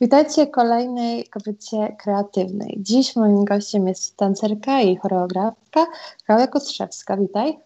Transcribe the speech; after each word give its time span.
Witajcie 0.00 0.46
kolejnej 0.46 1.28
kobiecie 1.28 1.96
kreatywnej. 2.00 2.76
Dziś 2.80 3.16
moim 3.16 3.44
gościem 3.44 3.88
jest 3.88 4.16
tancerka 4.16 4.80
i 4.80 4.96
choreografka 4.96 5.86
Klaudia 6.26 6.46
Kostrzewska. 6.46 7.16
Witaj. 7.16 7.58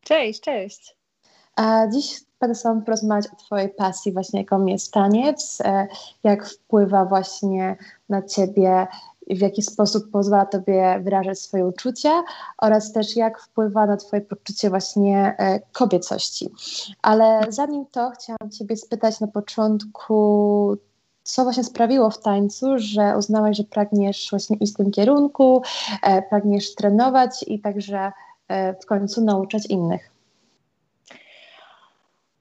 Cześć, 0.00 0.40
cześć. 0.40 0.96
A 1.56 1.86
dziś 1.86 2.20
będę 2.40 2.60
Tobą 2.60 2.82
porozmawiać 2.82 3.26
o 3.32 3.36
Twojej 3.36 3.68
pasji 3.68 4.12
właśnie 4.12 4.40
jaką 4.40 4.66
jest 4.66 4.92
taniec, 4.92 5.58
e, 5.64 5.86
jak 6.22 6.48
wpływa 6.48 7.04
właśnie 7.04 7.76
na 8.08 8.22
Ciebie 8.22 8.86
w 9.30 9.40
jaki 9.40 9.62
sposób 9.62 10.10
pozwala 10.10 10.46
Tobie 10.46 11.00
wyrażać 11.02 11.38
swoje 11.38 11.66
uczucia 11.66 12.22
oraz 12.58 12.92
też 12.92 13.16
jak 13.16 13.40
wpływa 13.40 13.86
na 13.86 13.96
Twoje 13.96 14.22
poczucie 14.22 14.70
właśnie 14.70 15.36
e, 15.38 15.60
kobiecości. 15.72 16.50
Ale 17.02 17.40
zanim 17.48 17.86
to 17.86 18.10
chciałam 18.10 18.50
Ciebie 18.50 18.76
spytać 18.76 19.20
na 19.20 19.26
początku, 19.26 20.76
co 21.24 21.44
właśnie 21.44 21.64
sprawiło 21.64 22.10
w 22.10 22.20
tańcu, 22.20 22.66
że 22.76 23.14
uznałaś, 23.18 23.56
że 23.56 23.64
pragniesz 23.64 24.30
właśnie 24.30 24.56
iść 24.56 24.72
w 24.72 24.76
tym 24.76 24.90
kierunku, 24.90 25.62
e, 26.02 26.22
pragniesz 26.22 26.74
trenować 26.74 27.44
i 27.46 27.60
także 27.60 28.12
e, 28.48 28.74
w 28.74 28.86
końcu 28.86 29.24
nauczać 29.24 29.66
innych? 29.66 30.10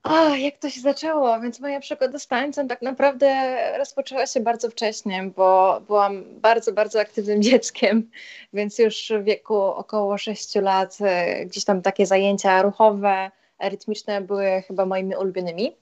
A, 0.04 0.38
jak 0.38 0.58
to 0.58 0.70
się 0.70 0.82
zaczęło? 0.82 1.40
Więc 1.40 1.60
moja 1.60 1.80
przygoda 1.80 2.20
z 2.20 2.28
tańcem 2.28 2.68
tak 2.68 2.82
naprawdę 2.82 3.58
rozpoczęła 3.78 4.26
się 4.26 4.40
bardzo 4.40 4.70
wcześnie, 4.70 5.32
bo 5.36 5.82
byłam 5.88 6.24
bardzo, 6.42 6.74
bardzo 6.74 7.00
aktywnym 7.00 7.44
dzieckiem, 7.50 8.10
więc 8.54 8.80
już 8.80 9.12
w 9.20 9.24
wieku 9.24 9.56
około 9.56 10.18
6 10.18 10.56
lat 10.56 10.98
e, 11.02 11.46
gdzieś 11.46 11.66
tam 11.66 11.82
takie 11.82 12.06
zajęcia 12.06 12.62
ruchowe, 12.62 13.32
rytmiczne 13.60 14.22
były 14.22 14.64
chyba 14.68 14.86
moimi 14.86 15.16
ulubionymi. 15.16 15.76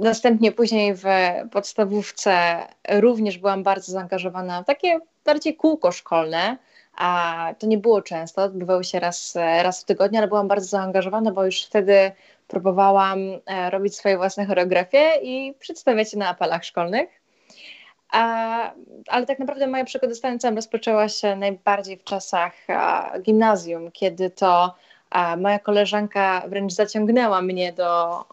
Następnie 0.00 0.52
później 0.52 0.94
w 0.94 1.04
podstawówce 1.52 2.66
również 2.88 3.38
byłam 3.38 3.62
bardzo 3.62 3.92
zaangażowana 3.92 4.62
w 4.62 4.66
takie 4.66 5.00
bardziej 5.24 5.56
kółko 5.56 5.92
szkolne, 5.92 6.56
a 6.96 7.54
to 7.58 7.66
nie 7.66 7.78
było 7.78 8.02
często, 8.02 8.42
odbywały 8.42 8.84
się 8.84 9.00
raz, 9.00 9.34
raz 9.36 9.82
w 9.82 9.84
tygodniu, 9.84 10.18
ale 10.18 10.28
byłam 10.28 10.48
bardzo 10.48 10.66
zaangażowana, 10.66 11.32
bo 11.32 11.44
już 11.44 11.62
wtedy 11.62 12.12
próbowałam 12.48 13.18
e, 13.46 13.70
robić 13.70 13.96
swoje 13.96 14.16
własne 14.16 14.46
choreografie 14.46 15.12
i 15.22 15.54
przedstawiać 15.58 16.12
je 16.12 16.18
na 16.18 16.28
apelach 16.28 16.64
szkolnych. 16.64 17.08
A, 18.12 18.72
ale 19.08 19.26
tak 19.26 19.38
naprawdę 19.38 19.66
moja 19.66 19.84
przygoda 19.84 20.14
z 20.14 20.20
tańcem 20.20 20.56
rozpoczęła 20.56 21.08
się 21.08 21.36
najbardziej 21.36 21.96
w 21.96 22.04
czasach 22.04 22.52
a, 22.68 23.12
gimnazjum, 23.20 23.92
kiedy 23.92 24.30
to 24.30 24.74
a, 25.10 25.36
moja 25.36 25.58
koleżanka 25.58 26.42
wręcz 26.48 26.72
zaciągnęła 26.72 27.42
mnie 27.42 27.72
do, 27.72 28.24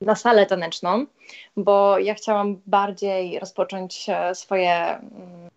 na 0.00 0.14
salę 0.14 0.46
taneczną, 0.46 1.06
bo 1.56 1.98
ja 1.98 2.14
chciałam 2.14 2.60
bardziej 2.66 3.38
rozpocząć 3.38 4.06
e, 4.08 4.34
swoje 4.34 4.72
mm, 4.86 5.50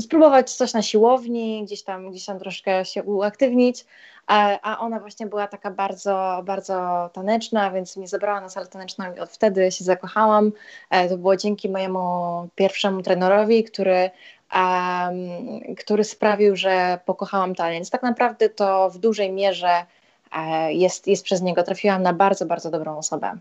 spróbować 0.00 0.52
coś 0.52 0.72
na 0.72 0.82
siłowni, 0.82 1.64
gdzieś 1.64 1.82
tam, 1.82 2.10
gdzieś 2.10 2.24
tam 2.24 2.38
troszkę 2.38 2.84
się 2.84 3.02
uaktywnić, 3.02 3.84
a, 4.26 4.58
a 4.62 4.78
ona 4.78 5.00
właśnie 5.00 5.26
była 5.26 5.46
taka 5.46 5.70
bardzo, 5.70 6.42
bardzo 6.44 7.10
taneczna, 7.12 7.70
więc 7.70 7.96
mnie 7.96 8.08
zabrała 8.08 8.40
na 8.40 8.48
salę 8.48 8.66
taneczną 8.66 9.14
i 9.16 9.20
od 9.20 9.30
wtedy 9.30 9.72
się 9.72 9.84
zakochałam. 9.84 10.52
E, 10.90 11.08
to 11.08 11.18
było 11.18 11.36
dzięki 11.36 11.68
mojemu 11.68 12.48
pierwszemu 12.54 13.02
trenerowi, 13.02 13.64
który, 13.64 14.10
który 15.78 16.04
sprawił, 16.04 16.56
że 16.56 16.98
pokochałam 17.04 17.54
taniec. 17.54 17.90
Tak 17.90 18.02
naprawdę 18.02 18.48
to 18.48 18.90
w 18.90 18.98
dużej 18.98 19.32
mierze 19.32 19.86
e, 20.36 20.72
jest, 20.72 21.06
jest 21.06 21.24
przez 21.24 21.42
niego. 21.42 21.62
Trafiłam 21.62 22.02
na 22.02 22.12
bardzo, 22.12 22.46
bardzo 22.46 22.70
dobrą 22.70 22.98
osobę. 22.98 23.38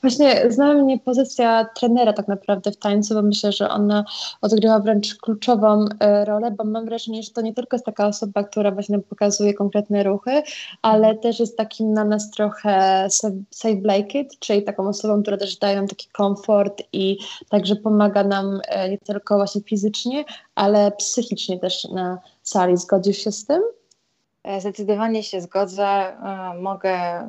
Właśnie 0.00 0.50
znała 0.50 0.74
mnie 0.74 0.98
pozycja 0.98 1.64
trenera 1.64 2.12
tak 2.12 2.28
naprawdę 2.28 2.70
w 2.70 2.76
tańcu, 2.76 3.14
bo 3.14 3.22
myślę, 3.22 3.52
że 3.52 3.68
ona 3.68 4.04
odgrywa 4.40 4.78
wręcz 4.78 5.14
kluczową 5.14 5.84
e, 6.00 6.24
rolę, 6.24 6.50
bo 6.50 6.64
mam 6.64 6.84
wrażenie, 6.84 7.22
że 7.22 7.30
to 7.30 7.40
nie 7.40 7.54
tylko 7.54 7.76
jest 7.76 7.86
taka 7.86 8.06
osoba, 8.06 8.44
która 8.44 8.70
właśnie 8.70 8.98
pokazuje 8.98 9.54
konkretne 9.54 10.02
ruchy, 10.02 10.42
ale 10.82 11.14
też 11.14 11.40
jest 11.40 11.56
takim 11.56 11.92
na 11.92 12.04
nas 12.04 12.30
trochę 12.30 13.06
safe 13.50 13.76
blanket, 13.76 14.38
czyli 14.38 14.62
taką 14.62 14.88
osobą, 14.88 15.22
która 15.22 15.36
też 15.36 15.56
daje 15.56 15.76
nam 15.76 15.88
taki 15.88 16.08
komfort 16.08 16.82
i 16.92 17.18
także 17.48 17.76
pomaga 17.76 18.24
nam 18.24 18.60
e, 18.68 18.90
nie 18.90 18.98
tylko 18.98 19.36
właśnie 19.36 19.60
fizycznie, 19.60 20.24
ale 20.54 20.92
psychicznie 20.92 21.58
też 21.58 21.84
na 21.84 22.18
sali. 22.42 22.76
Zgodzisz 22.76 23.18
się 23.18 23.32
z 23.32 23.46
tym? 23.46 23.62
E, 24.44 24.60
zdecydowanie 24.60 25.22
się 25.22 25.40
zgodzę. 25.40 26.16
Mogę 26.60 27.28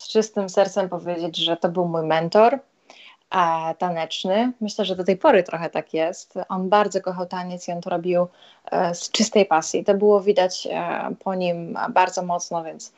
z 0.00 0.08
czystym 0.08 0.48
sercem 0.48 0.88
powiedzieć, 0.88 1.36
że 1.36 1.56
to 1.56 1.68
był 1.68 1.88
mój 1.88 2.02
mentor 2.02 2.54
e, 2.54 3.74
taneczny. 3.74 4.52
Myślę, 4.60 4.84
że 4.84 4.96
do 4.96 5.04
tej 5.04 5.16
pory 5.16 5.42
trochę 5.42 5.70
tak 5.70 5.94
jest. 5.94 6.34
On 6.48 6.68
bardzo 6.68 7.00
kochał 7.00 7.26
taniec 7.26 7.68
i 7.68 7.72
on 7.72 7.80
to 7.80 7.90
robił 7.90 8.26
e, 8.70 8.94
z 8.94 9.10
czystej 9.10 9.46
pasji. 9.46 9.84
To 9.84 9.94
było 9.94 10.20
widać 10.20 10.68
e, 10.70 11.14
po 11.24 11.34
nim 11.34 11.78
bardzo 11.94 12.22
mocno, 12.22 12.64
więc 12.64 12.92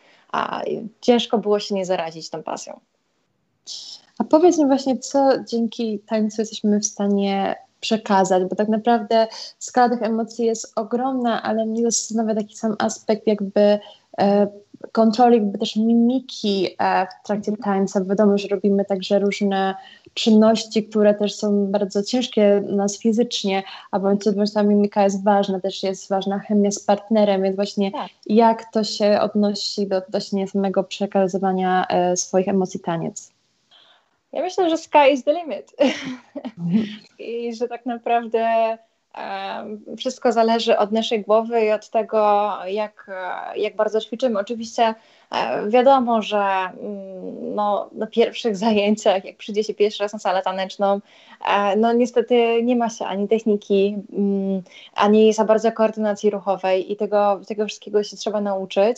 ciężko 1.00 1.38
było 1.38 1.60
się 1.60 1.74
nie 1.74 1.86
zarazić 1.86 2.30
tą 2.30 2.42
pasją. 2.42 2.80
A 4.18 4.24
powiedz 4.24 4.58
mi 4.58 4.66
właśnie, 4.66 4.98
co 4.98 5.44
dzięki 5.44 5.98
tańcu 5.98 6.42
jesteśmy 6.42 6.80
w 6.80 6.86
stanie 6.86 7.56
przekazać, 7.80 8.44
bo 8.44 8.56
tak 8.56 8.68
naprawdę 8.68 9.26
skala 9.58 9.88
tych 9.88 10.02
emocji 10.02 10.46
jest 10.46 10.72
ogromna, 10.76 11.42
ale 11.42 11.66
mnie 11.66 11.82
zastanawia 11.82 12.34
taki 12.34 12.56
sam 12.56 12.76
aspekt 12.78 13.26
jakby 13.26 13.78
e, 14.18 14.46
kontroli 14.92 15.36
jakby 15.36 15.58
też 15.58 15.76
mimiki 15.76 16.68
e, 16.78 17.06
w 17.06 17.26
trakcie 17.26 17.52
tańca. 17.64 18.04
Wiadomo, 18.04 18.38
że 18.38 18.48
robimy 18.48 18.84
także 18.84 19.18
różne 19.18 19.74
czynności, 20.14 20.84
które 20.84 21.14
też 21.14 21.34
są 21.34 21.66
bardzo 21.66 22.02
ciężkie 22.02 22.62
nas 22.66 22.98
fizycznie, 22.98 23.62
a 23.90 23.98
bądź 23.98 24.24
ta 24.54 24.62
mimika 24.62 25.04
jest 25.04 25.24
ważna, 25.24 25.60
też 25.60 25.82
jest 25.82 26.08
ważna 26.08 26.38
chemia 26.38 26.70
z 26.70 26.78
partnerem, 26.78 27.42
więc 27.42 27.56
właśnie 27.56 27.92
tak. 27.92 28.08
jak 28.26 28.72
to 28.72 28.84
się 28.84 29.20
odnosi 29.20 29.86
do 29.86 30.02
właśnie 30.08 30.48
samego 30.48 30.84
przekazywania 30.84 31.86
e, 31.88 32.16
swoich 32.16 32.48
emocji 32.48 32.80
taniec. 32.80 33.32
Ja 34.32 34.42
myślę, 34.42 34.70
że 34.70 34.78
sky 34.78 35.12
is 35.12 35.24
the 35.24 35.32
limit 35.32 35.72
mhm. 35.78 36.86
i 37.18 37.54
że 37.54 37.68
tak 37.68 37.86
naprawdę 37.86 38.78
wszystko 39.98 40.32
zależy 40.32 40.78
od 40.78 40.92
naszej 40.92 41.22
głowy 41.22 41.64
i 41.64 41.72
od 41.72 41.90
tego, 41.90 42.52
jak, 42.66 43.10
jak 43.56 43.76
bardzo 43.76 44.00
ćwiczymy. 44.00 44.38
Oczywiście 44.38 44.94
e, 45.30 45.68
wiadomo, 45.68 46.22
że 46.22 46.38
mm, 46.38 47.54
no, 47.54 47.90
na 47.92 48.06
pierwszych 48.06 48.56
zajęciach, 48.56 49.24
jak 49.24 49.36
przyjdzie 49.36 49.64
się 49.64 49.74
pierwszy 49.74 50.02
raz 50.02 50.12
na 50.12 50.18
salę 50.18 50.42
taneczną, 50.42 51.00
e, 51.46 51.76
no 51.76 51.92
niestety 51.92 52.62
nie 52.62 52.76
ma 52.76 52.90
się 52.90 53.04
ani 53.04 53.28
techniki, 53.28 53.96
mm, 54.12 54.62
ani 54.94 55.32
za 55.32 55.44
bardzo 55.44 55.72
koordynacji 55.72 56.30
ruchowej 56.30 56.92
i 56.92 56.96
tego, 56.96 57.40
tego 57.48 57.66
wszystkiego 57.66 58.02
się 58.02 58.16
trzeba 58.16 58.40
nauczyć 58.40 58.96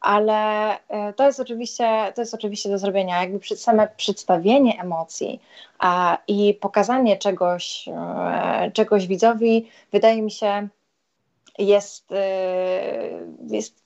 ale 0.00 0.70
e, 0.88 1.12
to 1.12 1.26
jest 1.26 1.40
oczywiście, 1.40 2.12
to 2.14 2.22
jest 2.22 2.34
oczywiście 2.34 2.68
do 2.68 2.78
zrobienia. 2.78 3.20
Jakby 3.20 3.56
same 3.56 3.88
przedstawienie 3.96 4.80
emocji 4.80 5.40
a, 5.78 6.18
i 6.28 6.54
pokazanie 6.54 7.16
czegoś, 7.16 7.88
e, 7.88 8.70
czegoś 8.74 9.06
widzowi, 9.06 9.70
wydaje 9.92 10.22
mi 10.22 10.30
się, 10.30 10.68
jest, 11.58 12.12
e, 12.12 12.18
jest 13.48 13.80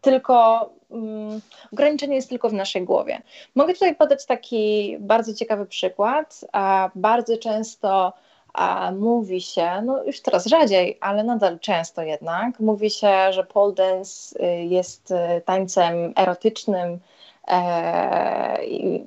tylko 0.00 0.70
um, 0.88 1.40
ograniczenie 1.72 2.16
jest 2.16 2.28
tylko 2.28 2.48
w 2.48 2.52
naszej 2.52 2.84
głowie. 2.84 3.22
Mogę 3.54 3.74
tutaj 3.74 3.96
podać 3.96 4.26
taki 4.26 4.96
bardzo 5.00 5.34
ciekawy 5.34 5.66
przykład. 5.66 6.44
A 6.52 6.90
bardzo 6.94 7.36
często 7.36 8.12
a 8.58 8.92
mówi 8.92 9.40
się, 9.40 9.82
no 9.82 10.04
już 10.04 10.20
teraz 10.20 10.46
rzadziej, 10.46 10.98
ale 11.00 11.24
nadal 11.24 11.58
często 11.58 12.02
jednak, 12.02 12.60
mówi 12.60 12.90
się, 12.90 13.32
że 13.32 13.44
pole 13.44 13.72
dance 13.72 14.44
y, 14.44 14.64
jest 14.64 15.10
y, 15.10 15.40
tańcem 15.44 16.12
erotycznym, 16.16 16.98
e, 17.48 18.58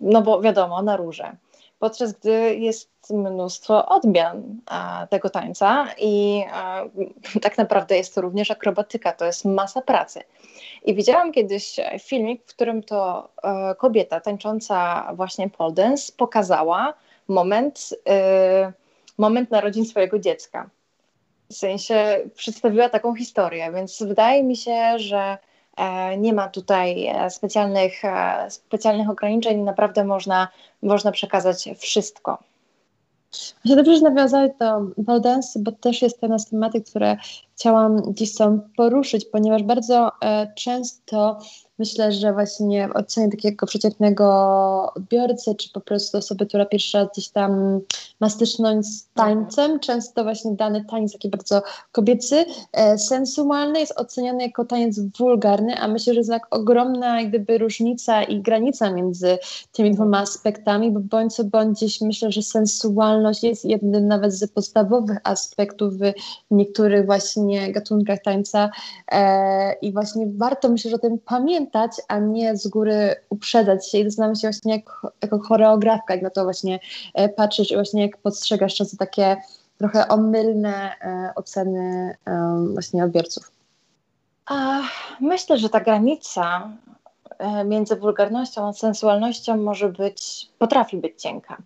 no 0.02 0.22
bo 0.22 0.42
wiadomo, 0.42 0.82
na 0.82 0.98
róże. 0.98 1.36
Podczas 1.80 2.14
gdy 2.14 2.56
jest 2.56 2.90
mnóstwo 3.10 3.86
odmian 3.86 4.60
tego 5.10 5.30
tańca 5.30 5.88
i 5.98 6.44
tak 7.42 7.58
naprawdę 7.58 7.98
jest 7.98 8.16
to 8.16 8.22
również 8.22 8.52
akrobatyka, 8.52 9.12
to 9.12 9.26
jest 9.26 9.46
masa 9.46 9.82
pracy. 9.82 10.24
I 10.86 10.96
widziałam 10.96 11.32
kiedyś 11.32 11.80
filmik, 12.00 12.44
w 12.44 12.56
którym 12.56 12.84
to 12.84 13.30
e, 13.44 13.76
kobieta 13.76 14.20
tańcząca 14.20 15.08
właśnie 15.14 15.50
pole 15.50 15.74
dance 15.74 16.14
pokazała 16.18 16.94
moment 17.28 17.90
y, 18.70 18.81
moment 19.18 19.52
narodzin 19.52 19.86
swojego 19.86 20.20
dziecka. 20.20 20.70
W 21.50 21.54
sensie 21.54 22.20
przedstawiła 22.36 22.90
taką 22.90 23.16
historię, 23.16 23.72
więc 23.76 24.04
wydaje 24.04 24.44
mi 24.44 24.58
się, 24.58 25.00
że 25.00 25.38
e, 25.78 26.18
nie 26.18 26.34
ma 26.34 26.50
tutaj 26.50 27.08
e, 27.08 27.30
specjalnych, 27.30 28.06
e, 28.06 28.46
specjalnych 28.50 29.10
ograniczeń, 29.10 29.62
naprawdę 29.62 30.04
można, 30.04 30.48
można 30.82 31.12
przekazać 31.12 31.70
wszystko. 31.78 32.38
Właśnie 33.32 33.76
dobrze, 33.76 33.96
że 33.96 34.02
nawiązałeś 34.02 34.52
do 34.60 34.82
Waldensy, 34.98 35.60
bo 35.60 35.72
też 35.72 36.02
jest 36.02 36.22
jedna 36.22 36.40
z 36.40 36.50
tematyk, 36.50 36.86
które 36.86 37.18
chciałam 37.56 38.14
dziś 38.14 38.30
poruszyć, 38.78 39.26
ponieważ 39.26 39.64
bardzo 39.64 40.12
często 40.56 41.40
myślę, 41.82 42.12
że 42.12 42.34
właśnie 42.34 42.88
w 42.88 42.96
ocenie 42.96 43.30
takiego 43.30 43.66
przeciętnego 43.66 44.26
odbiorcy, 44.96 45.56
czy 45.56 45.70
po 45.74 45.82
prostu 45.82 46.18
osoby, 46.18 46.46
która 46.46 46.66
pierwszy 46.66 46.98
raz 46.98 47.08
gdzieś 47.12 47.30
tam 47.30 47.82
ma 48.20 48.30
styczność 48.30 48.88
z 48.88 49.08
tańcem, 49.14 49.80
często 49.80 50.24
właśnie 50.24 50.52
dany 50.52 50.86
taniec 50.86 51.12
taki 51.14 51.30
bardzo 51.30 51.62
kobiecy, 51.92 52.46
e, 52.74 52.98
sensualny 52.98 53.80
jest 53.80 54.00
oceniany 54.00 54.44
jako 54.44 54.66
taniec 54.66 55.00
wulgarny, 55.20 55.78
a 55.80 55.88
myślę, 55.88 56.14
że 56.14 56.20
jest 56.20 56.30
tak 56.30 56.48
ogromna 56.56 57.24
gdyby 57.24 57.58
różnica 57.58 58.24
i 58.24 58.42
granica 58.42 58.92
między 58.92 59.38
tymi 59.72 59.92
dwoma 59.92 60.20
aspektami, 60.20 60.92
bo 60.92 61.00
bądź 61.00 61.36
co 61.36 61.44
bądź 61.44 61.78
gdzieś 61.78 62.02
myślę, 62.02 62.32
że 62.32 62.42
sensualność 62.42 63.44
jest 63.44 63.66
jednym 63.66 64.08
nawet 64.08 64.34
z 64.34 64.52
podstawowych 64.52 65.18
aspektów 65.24 65.94
w 65.94 66.14
niektórych 66.52 67.06
właśnie 67.06 67.72
gatunkach 67.72 68.20
tańca 68.22 68.70
e, 69.12 69.74
i 69.74 69.94
właśnie 69.94 70.28
warto 70.38 70.70
myślę, 70.70 70.90
że 70.92 70.96
o 70.96 71.00
tym 71.00 71.20
pamiętać, 71.20 71.71
a 72.08 72.20
nie 72.20 72.58
z 72.58 72.68
góry 72.68 73.16
uprzedzać 73.30 73.90
się 73.90 73.98
i 73.98 74.04
zastanawiam 74.04 74.36
się 74.36 74.48
właśnie 74.48 74.76
jak, 74.76 75.02
jako 75.22 75.40
choreografka, 75.40 76.14
jak 76.14 76.24
na 76.24 76.30
to 76.30 76.44
właśnie 76.44 76.80
e, 77.14 77.30
patrzysz 77.30 77.72
i 77.72 77.76
właśnie 77.76 78.02
jak 78.02 78.18
postrzegasz 78.18 78.76
często 78.76 78.98
takie 78.98 79.38
trochę 79.78 80.08
omylne 80.08 80.92
e, 81.02 81.32
oceny 81.36 82.16
e, 82.28 82.66
właśnie 82.74 83.04
odbiorców. 83.04 83.52
Myślę, 85.22 85.58
że 85.58 85.70
ta 85.70 85.80
granica 85.80 86.70
między 87.66 87.96
wulgarnością 87.96 88.68
a 88.68 88.74
sensualnością 88.74 89.58
może 89.58 89.90
być, 89.90 90.50
potrafi 90.58 90.98
być 90.98 91.22
cienka. 91.22 91.58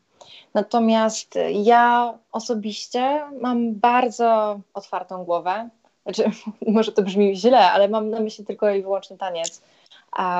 Natomiast 0.54 1.36
ja 1.64 2.14
osobiście 2.32 3.22
mam 3.42 3.76
bardzo 3.76 4.60
otwartą 4.74 5.24
głowę. 5.24 5.70
Znaczy, 6.04 6.32
może 6.68 6.92
to 6.92 7.02
brzmi 7.02 7.36
źle, 7.36 7.72
ale 7.72 7.88
mam 7.88 8.10
na 8.10 8.20
myśli 8.20 8.46
tylko 8.46 8.70
i 8.70 8.82
wyłącznie 8.82 9.18
taniec. 9.18 9.62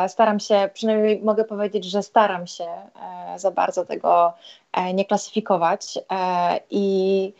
Staram 0.08 0.40
się, 0.40 0.70
przynajmniej 0.74 1.22
mogę 1.24 1.44
powiedzieć, 1.44 1.86
że 1.86 2.04
staram 2.04 2.48
się 2.48 2.66
e, 2.66 3.40
za 3.40 3.52
bardzo 3.52 3.86
tego 3.86 4.34
e, 4.74 4.94
nie 4.94 5.06
klasyfikować. 5.06 6.00
E, 6.12 6.60
I 6.70 7.34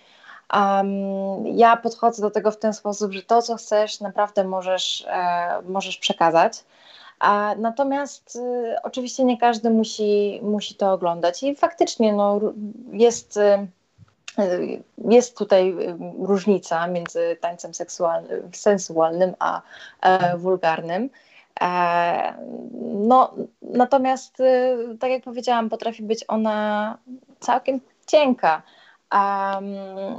ja 1.46 1.78
podchodzę 1.78 2.22
do 2.22 2.32
tego 2.32 2.52
w 2.52 2.58
ten 2.58 2.74
sposób, 2.74 3.12
że 3.14 3.22
to, 3.22 3.42
co 3.42 3.56
chcesz, 3.56 4.00
naprawdę 4.00 4.44
możesz, 4.44 5.06
możesz 5.68 5.98
przekazać. 5.98 6.64
Natomiast 7.58 8.36
y, 8.36 8.76
oczywiście 8.84 9.24
nie 9.24 9.38
każdy 9.38 9.70
musi, 9.70 10.40
musi 10.44 10.76
to 10.76 10.94
oglądać 10.94 11.44
i 11.44 11.56
faktycznie 11.56 12.14
no, 12.14 12.40
jest, 12.92 13.38
y, 13.38 14.82
jest 14.98 15.38
tutaj 15.38 15.70
y, 15.70 15.98
różnica 16.20 16.88
między 16.88 17.38
tańcem 17.42 17.74
seksualnym, 17.74 18.52
sensualnym 18.54 19.36
a 19.40 19.62
wulgarnym. 20.38 21.10
E, 21.62 22.34
no, 22.82 23.34
natomiast, 23.62 24.40
y, 24.40 24.98
tak 25.00 25.12
jak 25.12 25.24
powiedziałam, 25.24 25.70
potrafi 25.70 26.04
być 26.04 26.26
ona 26.28 26.98
całkiem 27.40 27.80
cienka. 28.08 28.62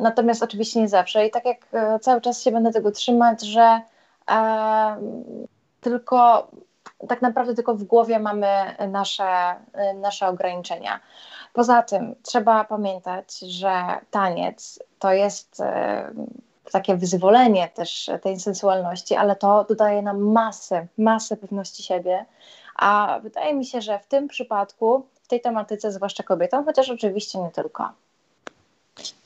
Natomiast 0.00 0.42
oczywiście 0.42 0.80
nie 0.80 0.88
zawsze. 0.88 1.26
I 1.26 1.30
tak 1.30 1.44
jak 1.44 1.66
e, 1.72 1.98
cały 1.98 2.20
czas 2.20 2.42
się 2.42 2.52
będę 2.52 2.72
tego 2.72 2.90
trzymać, 2.90 3.42
że 3.42 3.80
tylko 5.80 6.48
tak 7.08 7.22
naprawdę 7.22 7.54
tylko 7.54 7.74
w 7.74 7.84
głowie 7.84 8.18
mamy 8.18 8.46
nasze, 8.88 9.54
nasze 9.94 10.28
ograniczenia. 10.28 11.00
Poza 11.52 11.82
tym 11.82 12.14
trzeba 12.22 12.64
pamiętać, 12.64 13.38
że 13.38 13.70
taniec 14.10 14.82
to 14.98 15.12
jest 15.12 15.62
takie 16.72 16.96
wyzwolenie 16.96 17.68
też 17.74 18.10
tej 18.22 18.40
sensualności, 18.40 19.14
ale 19.14 19.36
to 19.36 19.64
dodaje 19.68 20.02
nam 20.02 20.20
masę, 20.20 20.86
masę 20.98 21.36
pewności 21.36 21.82
siebie. 21.82 22.24
A 22.76 23.20
wydaje 23.22 23.54
mi 23.54 23.66
się, 23.66 23.80
że 23.80 23.98
w 23.98 24.06
tym 24.06 24.28
przypadku, 24.28 25.02
w 25.22 25.28
tej 25.28 25.40
tematyce, 25.40 25.92
zwłaszcza 25.92 26.22
kobietom, 26.22 26.64
chociaż 26.64 26.90
oczywiście 26.90 27.38
nie 27.38 27.50
tylko. 27.50 27.88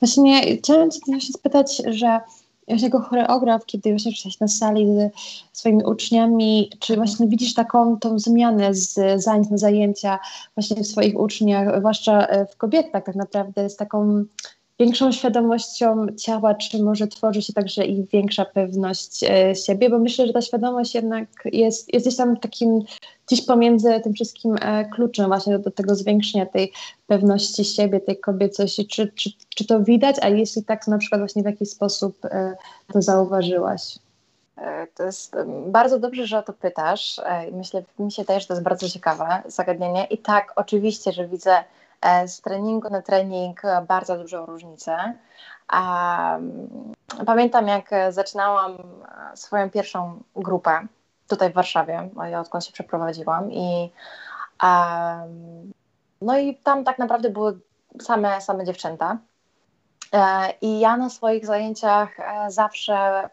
Właśnie 0.00 0.56
chciałam 0.56 0.90
Cię 0.90 0.98
właśnie 1.06 1.34
spytać, 1.34 1.82
że 1.86 2.20
jako 2.68 3.00
choreograf, 3.00 3.66
kiedy 3.66 3.90
właśnie 3.90 4.10
jesteś 4.10 4.40
na 4.40 4.48
sali 4.48 4.86
z 5.52 5.58
swoimi 5.58 5.84
uczniami, 5.84 6.70
czy 6.78 6.96
właśnie 6.96 7.26
widzisz 7.28 7.54
taką 7.54 7.98
tą 7.98 8.18
zmianę 8.18 8.74
z 8.74 9.22
zajęć 9.22 9.50
na 9.50 9.58
zajęcia 9.58 10.18
właśnie 10.56 10.82
w 10.82 10.86
swoich 10.86 11.20
uczniach, 11.20 11.78
zwłaszcza 11.78 12.26
w 12.52 12.56
kobietach 12.56 13.04
tak 13.04 13.14
naprawdę, 13.14 13.70
z 13.70 13.76
taką 13.76 14.24
większą 14.80 15.12
świadomością 15.12 16.06
ciała, 16.16 16.54
czy 16.54 16.82
może 16.82 17.06
tworzy 17.06 17.42
się 17.42 17.52
także 17.52 17.84
i 17.84 18.06
większa 18.06 18.44
pewność 18.44 19.24
e, 19.24 19.54
siebie, 19.54 19.90
bo 19.90 19.98
myślę, 19.98 20.26
że 20.26 20.32
ta 20.32 20.40
świadomość 20.40 20.94
jednak 20.94 21.28
jest, 21.44 21.94
jest 21.94 22.06
gdzieś 22.06 22.16
tam 22.16 22.36
takim, 22.36 22.82
gdzieś 23.26 23.46
pomiędzy 23.46 24.00
tym 24.00 24.12
wszystkim 24.12 24.56
e, 24.60 24.84
kluczem 24.84 25.26
właśnie 25.26 25.52
do, 25.52 25.58
do 25.58 25.70
tego 25.70 25.94
zwiększenia 25.94 26.46
tej 26.46 26.72
pewności 27.06 27.64
siebie, 27.64 28.00
tej 28.00 28.20
kobiecości. 28.20 28.86
Czy, 28.86 29.12
czy, 29.14 29.30
czy 29.48 29.66
to 29.66 29.80
widać, 29.80 30.16
a 30.22 30.28
jeśli 30.28 30.64
tak, 30.64 30.84
to 30.84 30.90
na 30.90 30.98
przykład 30.98 31.20
właśnie 31.20 31.42
w 31.42 31.46
jaki 31.46 31.66
sposób 31.66 32.24
e, 32.24 32.56
to 32.92 33.02
zauważyłaś? 33.02 33.98
To 34.94 35.04
jest 35.04 35.36
bardzo 35.66 35.98
dobrze, 35.98 36.26
że 36.26 36.38
o 36.38 36.42
to 36.42 36.52
pytasz. 36.52 37.20
Myślę, 37.52 37.82
mi 37.98 38.12
się 38.12 38.24
też, 38.24 38.42
że 38.42 38.46
to 38.46 38.54
jest 38.54 38.64
bardzo 38.64 38.88
ciekawe 38.88 39.42
zagadnienie. 39.46 40.04
I 40.04 40.18
tak, 40.18 40.52
oczywiście, 40.56 41.12
że 41.12 41.28
widzę 41.28 41.64
z 42.26 42.40
treningu 42.40 42.90
na 42.90 43.02
trening 43.02 43.62
bardzo 43.88 44.18
dużą 44.18 44.46
różnicę. 44.46 45.14
Pamiętam, 47.26 47.68
jak 47.68 47.90
zaczynałam 48.10 48.76
swoją 49.34 49.70
pierwszą 49.70 50.22
grupę 50.36 50.86
tutaj 51.28 51.50
w 51.50 51.54
Warszawie, 51.54 52.08
odkąd 52.40 52.64
się 52.64 52.72
przeprowadziłam 52.72 53.52
i 53.52 53.92
no 56.22 56.38
i 56.38 56.56
tam 56.56 56.84
tak 56.84 56.98
naprawdę 56.98 57.30
były 57.30 57.58
same, 58.02 58.40
same 58.40 58.64
dziewczęta. 58.64 59.18
E, 60.12 60.52
I 60.60 60.80
ja 60.80 60.96
na 60.96 61.10
swoich 61.10 61.46
zajęciach 61.46 62.20
e, 62.20 62.50
zawsze 62.50 63.28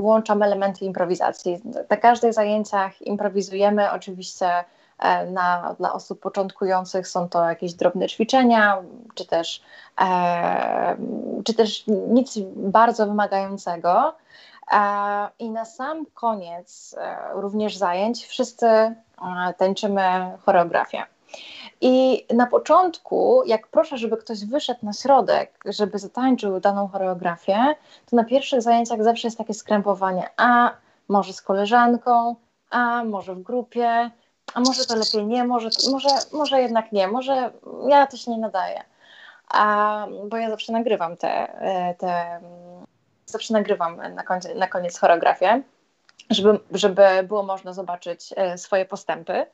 włączam 0.00 0.42
elementy 0.42 0.84
improwizacji. 0.84 1.60
Na 1.90 1.96
każdych 1.96 2.32
zajęciach 2.32 3.02
improwizujemy, 3.02 3.90
oczywiście 3.90 4.46
E, 4.46 4.64
na, 5.30 5.74
dla 5.78 5.92
osób 5.92 6.20
początkujących 6.20 7.08
są 7.08 7.28
to 7.28 7.48
jakieś 7.48 7.74
drobne 7.74 8.08
ćwiczenia, 8.08 8.82
czy 9.14 9.26
też, 9.26 9.62
e, 10.00 10.96
czy 11.44 11.54
też 11.54 11.84
nic 11.86 12.38
bardzo 12.56 13.06
wymagającego. 13.06 14.14
E, 14.72 15.28
I 15.38 15.50
na 15.50 15.64
sam 15.64 16.06
koniec 16.14 16.96
e, 16.98 17.16
również 17.32 17.76
zajęć 17.76 18.26
wszyscy 18.26 18.66
e, 18.66 18.94
tańczymy 19.58 20.02
choreografię. 20.46 21.02
I 21.80 22.26
na 22.34 22.46
początku, 22.46 23.42
jak 23.46 23.68
proszę, 23.68 23.98
żeby 23.98 24.16
ktoś 24.16 24.44
wyszedł 24.44 24.80
na 24.82 24.92
środek, 24.92 25.58
żeby 25.64 25.98
zatańczył 25.98 26.60
daną 26.60 26.88
choreografię, 26.88 27.74
to 28.10 28.16
na 28.16 28.24
pierwszych 28.24 28.62
zajęciach 28.62 29.04
zawsze 29.04 29.28
jest 29.28 29.38
takie 29.38 29.54
skrępowanie, 29.54 30.30
a 30.36 30.72
może 31.08 31.32
z 31.32 31.42
koleżanką, 31.42 32.36
a 32.70 33.04
może 33.04 33.34
w 33.34 33.42
grupie, 33.42 34.10
a 34.54 34.60
może 34.60 34.86
to 34.86 34.96
lepiej 34.96 35.26
nie, 35.26 35.44
może, 35.44 35.68
może, 35.90 36.08
może 36.32 36.60
jednak 36.60 36.92
nie, 36.92 37.08
może 37.08 37.52
ja 37.88 38.06
to 38.06 38.16
się 38.16 38.30
nie 38.30 38.38
nadaję. 38.38 38.84
A, 39.48 40.06
bo 40.28 40.36
ja 40.36 40.50
zawsze 40.50 40.72
nagrywam 40.72 41.16
te, 41.16 41.54
e, 41.60 41.94
te 41.94 42.40
zawsze 43.26 43.54
nagrywam 43.54 43.96
na, 43.96 44.24
na 44.54 44.66
koniec 44.66 44.98
choreografię, 44.98 45.62
żeby, 46.30 46.58
żeby 46.70 47.02
było 47.24 47.42
można 47.42 47.72
zobaczyć 47.72 48.34
e, 48.36 48.58
swoje 48.58 48.84
postępy. 48.84 49.46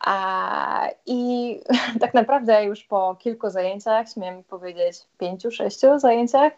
A, 0.00 0.88
I 1.06 1.60
tak 2.00 2.14
naprawdę 2.14 2.64
już 2.64 2.84
po 2.84 3.16
kilku 3.18 3.50
zajęciach, 3.50 4.08
śmiem 4.08 4.44
powiedzieć 4.44 4.96
pięciu, 5.18 5.50
sześciu 5.50 5.98
zajęciach, 5.98 6.52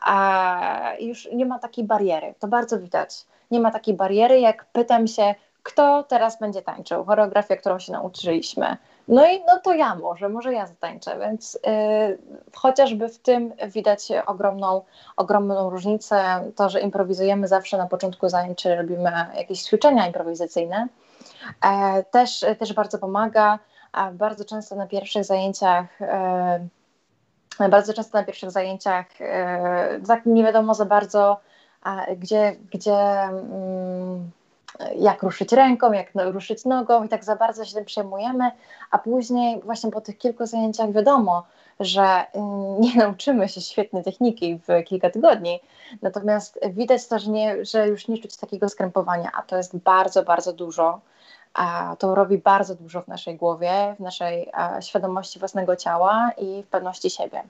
a, 0.00 0.92
już 1.00 1.28
nie 1.32 1.46
ma 1.46 1.58
takiej 1.58 1.84
bariery. 1.84 2.34
To 2.38 2.48
bardzo 2.48 2.78
widać. 2.78 3.26
Nie 3.50 3.60
ma 3.60 3.70
takiej 3.70 3.94
bariery, 3.94 4.40
jak 4.40 4.64
pytam 4.64 5.06
się, 5.06 5.34
kto 5.62 6.02
teraz 6.02 6.38
będzie 6.38 6.62
tańczył, 6.62 7.04
choreografię, 7.04 7.56
którą 7.56 7.78
się 7.78 7.92
nauczyliśmy. 7.92 8.76
No 9.08 9.26
i 9.26 9.44
no 9.46 9.60
to 9.64 9.74
ja 9.74 9.94
może, 9.94 10.28
może 10.28 10.52
ja 10.52 10.66
zatańczę, 10.66 11.18
więc 11.18 11.58
yy, 11.66 12.18
chociażby 12.54 13.08
w 13.08 13.18
tym 13.18 13.52
widać 13.66 14.08
ogromną, 14.26 14.82
ogromną 15.16 15.70
różnicę. 15.70 16.50
To, 16.56 16.68
że 16.68 16.80
improwizujemy 16.80 17.48
zawsze 17.48 17.78
na 17.78 17.86
początku 17.86 18.28
zajęć, 18.28 18.62
czy 18.62 18.76
robimy 18.76 19.12
jakieś 19.36 19.62
ćwiczenia 19.62 20.06
improwizacyjne, 20.06 20.88
e, 21.64 22.02
też, 22.02 22.44
też 22.58 22.72
bardzo 22.72 22.98
pomaga. 22.98 23.58
A 23.92 24.10
bardzo 24.10 24.44
często 24.44 24.76
na 24.76 24.86
pierwszych 24.86 25.24
zajęciach 25.24 26.02
e, 26.02 26.68
bardzo 27.68 27.94
często 27.94 28.18
na 28.18 28.24
pierwszych 28.24 28.50
zajęciach 28.50 29.06
e, 29.20 30.00
tak 30.06 30.26
nie 30.26 30.44
wiadomo 30.44 30.74
za 30.74 30.84
bardzo, 30.84 31.40
gdzie, 32.16 32.56
gdzie 32.72 32.98
mm, 33.22 34.30
jak 34.96 35.22
ruszyć 35.22 35.52
ręką, 35.52 35.92
jak 35.92 36.14
no, 36.14 36.32
ruszyć 36.32 36.64
nogą 36.64 37.04
i 37.04 37.08
tak 37.08 37.24
za 37.24 37.36
bardzo 37.36 37.64
się 37.64 37.74
tym 37.74 37.84
przejmujemy, 37.84 38.50
a 38.90 38.98
później 38.98 39.60
właśnie 39.60 39.90
po 39.90 40.00
tych 40.00 40.18
kilku 40.18 40.46
zajęciach 40.46 40.92
wiadomo, 40.92 41.42
że 41.80 42.02
mm, 42.32 42.80
nie 42.80 42.96
nauczymy 43.04 43.48
się 43.48 43.60
świetnej 43.60 44.04
techniki 44.04 44.60
w 44.68 44.84
kilka 44.84 45.10
tygodni, 45.10 45.60
natomiast 46.02 46.58
widać 46.70 47.06
też, 47.06 47.26
nie, 47.26 47.64
że 47.64 47.88
już 47.88 48.08
nie 48.08 48.18
czuć 48.18 48.36
takiego 48.36 48.68
skrępowania, 48.68 49.30
a 49.34 49.42
to 49.42 49.56
jest 49.56 49.76
bardzo, 49.76 50.22
bardzo 50.22 50.52
dużo. 50.52 51.00
a 51.54 51.96
to 51.98 52.14
robi 52.14 52.38
bardzo 52.38 52.74
dużo 52.74 53.02
w 53.02 53.08
naszej 53.08 53.36
głowie, 53.36 53.94
w 53.96 54.00
naszej 54.00 54.50
świadomości 54.80 55.38
własnego 55.38 55.76
ciała 55.76 56.30
i 56.38 56.62
w 56.62 56.66
pewności 56.66 57.10
siebie. 57.10 57.42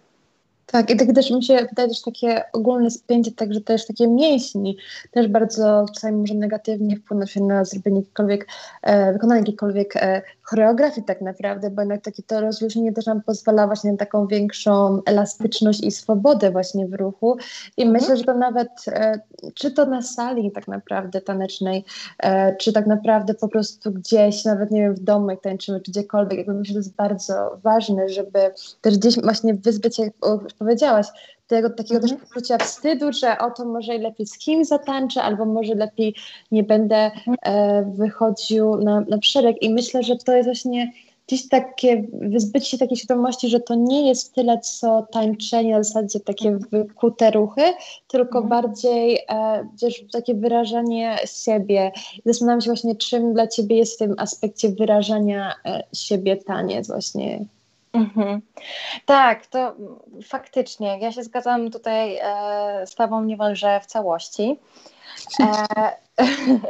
Tak, 0.73 0.91
i 0.91 0.97
tak 0.97 1.15
też 1.15 1.31
mi 1.31 1.45
się 1.45 1.67
wydaje 1.69 1.95
że 1.95 2.03
takie 2.05 2.43
ogólne 2.53 2.91
spięcie, 2.91 3.33
także 3.33 3.61
też 3.61 3.87
takie 3.87 4.09
mięśni 4.09 4.77
też 5.11 5.29
bardzo 5.29 5.87
czasami 5.95 6.19
może 6.19 6.35
negatywnie 6.35 6.97
wpłynąć 6.97 7.37
na 7.37 7.65
zrobienie 7.65 7.97
jakiejkolwiek, 7.97 8.47
e, 8.83 9.13
wykonanie 9.13 9.41
jakiejkolwiek 9.41 9.97
e, 9.97 10.23
choreografii 10.53 11.07
tak 11.07 11.21
naprawdę, 11.21 11.71
bo 11.71 11.83
jednak 11.83 12.03
takie 12.03 12.23
to 12.23 12.41
rozluźnienie 12.41 12.93
też 12.93 13.07
nam 13.07 13.23
pozwala 13.23 13.67
właśnie 13.67 13.93
na 13.93 13.97
taką 13.97 14.27
większą 14.27 15.03
elastyczność 15.07 15.83
i 15.83 15.91
swobodę 15.91 16.51
właśnie 16.51 16.87
w 16.87 16.95
ruchu 16.95 17.37
i 17.77 17.83
mhm. 17.83 18.01
myślę, 18.01 18.17
że 18.17 18.25
to 18.25 18.35
nawet 18.35 18.69
e, 18.89 19.21
czy 19.55 19.71
to 19.71 19.87
na 19.87 20.03
sali 20.03 20.53
tak 20.53 20.69
naprawdę 20.69 21.21
tanecznej, 21.21 21.85
e, 22.19 22.57
czy 22.57 22.73
tak 22.73 22.87
naprawdę 22.87 23.35
po 23.35 23.49
prostu 23.49 23.93
gdzieś, 23.93 24.45
nawet 24.45 24.71
nie 24.71 24.81
wiem, 24.81 24.95
w 24.95 25.01
domu 25.01 25.31
jak 25.31 25.41
tańczymy, 25.41 25.81
czy 25.81 25.91
gdziekolwiek, 25.91 26.39
jakby 26.39 26.55
myślę, 26.55 26.73
że 26.73 26.75
to 26.75 26.79
jest 26.79 26.97
bardzo 26.97 27.59
ważne, 27.63 28.09
żeby 28.09 28.39
też 28.81 28.99
gdzieś 28.99 29.21
właśnie 29.21 29.55
wyzbyć 29.55 29.97
się, 29.97 30.11
powiedziałaś, 30.59 31.07
tego 31.53 31.71
takiego 31.71 32.01
mm 32.01 32.09
-hmm. 32.09 32.21
też 32.21 32.29
poczucia 32.29 32.59
wstydu, 32.59 33.13
że 33.13 33.39
oto 33.39 33.65
może 33.65 33.99
lepiej 33.99 34.27
z 34.27 34.39
kim 34.39 34.65
zatańczę, 34.65 35.23
albo 35.23 35.45
może 35.45 35.75
lepiej 35.75 36.15
nie 36.53 36.63
będę 36.63 37.11
e, 37.43 37.83
wychodził 37.83 38.77
na, 38.77 39.01
na 39.01 39.19
szereg. 39.23 39.63
I 39.63 39.75
myślę, 39.75 40.03
że 40.03 40.17
to 40.17 40.33
jest 40.33 40.49
właśnie 40.49 40.93
gdzieś 41.27 41.49
takie 41.49 42.05
wyzbycie 42.13 42.67
się 42.67 42.79
takiej 42.79 42.97
świadomości, 42.97 43.49
że 43.49 43.61
to 43.61 43.75
nie 43.75 44.09
jest 44.09 44.35
tyle 44.35 44.59
co 44.59 45.07
tańczenie, 45.13 45.81
w 45.81 45.85
zasadzie 45.85 46.21
takie 46.21 46.59
wykute 46.71 47.31
ruchy, 47.31 47.63
tylko 48.09 48.39
mm. 48.39 48.51
bardziej 48.51 49.19
e, 49.29 49.69
takie 50.13 50.35
wyrażanie 50.35 51.17
siebie. 51.45 51.93
Zastanawiam 52.27 52.61
się 52.61 52.71
właśnie, 52.71 52.97
czym 52.97 53.33
dla 53.33 53.47
Ciebie 53.47 53.77
jest 53.77 53.95
w 53.95 53.99
tym 53.99 54.15
aspekcie 54.19 54.69
wyrażania 54.69 55.53
e, 55.65 55.83
siebie 55.93 56.37
taniec 56.37 56.87
właśnie. 56.87 57.45
Mhm. 57.93 58.43
Tak, 59.07 59.47
to 59.47 59.75
faktycznie. 60.25 60.99
Ja 61.01 61.13
się 61.13 61.23
zgadzam 61.23 61.71
tutaj 61.71 62.19
e, 62.23 62.87
z 62.87 62.95
Tobą 62.95 63.25
niemalże 63.25 63.81
w 63.81 63.87
całości. 63.87 64.59
E, 65.41 65.67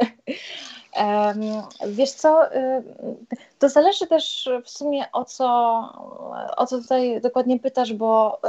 wiesz 1.87 2.11
co, 2.11 2.55
y, 2.55 2.83
to 3.59 3.69
zależy 3.69 4.07
też 4.07 4.49
w 4.63 4.69
sumie 4.69 5.11
o 5.11 5.25
co, 5.25 5.45
o 6.57 6.67
co 6.67 6.77
tutaj 6.77 7.21
dokładnie 7.21 7.59
pytasz, 7.59 7.93
bo 7.93 8.39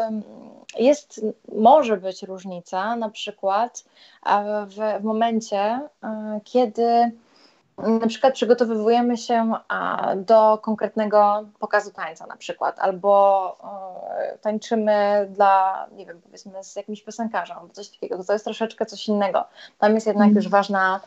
jest, 0.78 1.24
może 1.54 1.96
być 1.96 2.22
różnica 2.22 2.96
na 2.96 3.08
przykład 3.08 3.84
w, 4.66 5.00
w 5.00 5.04
momencie, 5.04 5.58
e, 5.58 5.88
kiedy 6.44 7.12
na 7.78 8.06
przykład 8.06 8.34
przygotowujemy 8.34 9.16
się 9.16 9.52
do 10.16 10.58
konkretnego 10.58 11.44
pokazu 11.58 11.90
tańca 11.92 12.26
na 12.26 12.36
przykład, 12.36 12.78
albo 12.78 13.56
tańczymy 14.40 15.26
dla, 15.30 15.86
nie 15.96 16.06
wiem, 16.06 16.20
powiedzmy 16.24 16.64
z 16.64 16.76
jakimś 16.76 17.02
piosenkarzem, 17.02 17.58
albo 17.58 17.74
coś 17.74 17.88
takiego, 17.88 18.24
to 18.24 18.32
jest 18.32 18.44
troszeczkę 18.44 18.86
coś 18.86 19.08
innego. 19.08 19.44
Tam 19.78 19.94
jest 19.94 20.06
jednak 20.06 20.26
mm. 20.26 20.36
już 20.36 20.48
ważna, 20.48 21.00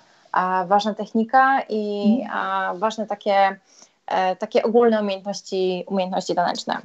ważna 0.68 0.94
technika 0.94 1.62
i 1.70 2.14
mm. 2.22 2.80
ważne 2.80 3.08
takie, 3.08 3.60
e, 4.08 4.36
takie 4.36 4.64
ogólne 4.64 5.02
umiejętności, 5.02 5.84
umiejętności 5.88 6.36
taneczne. 6.36 6.82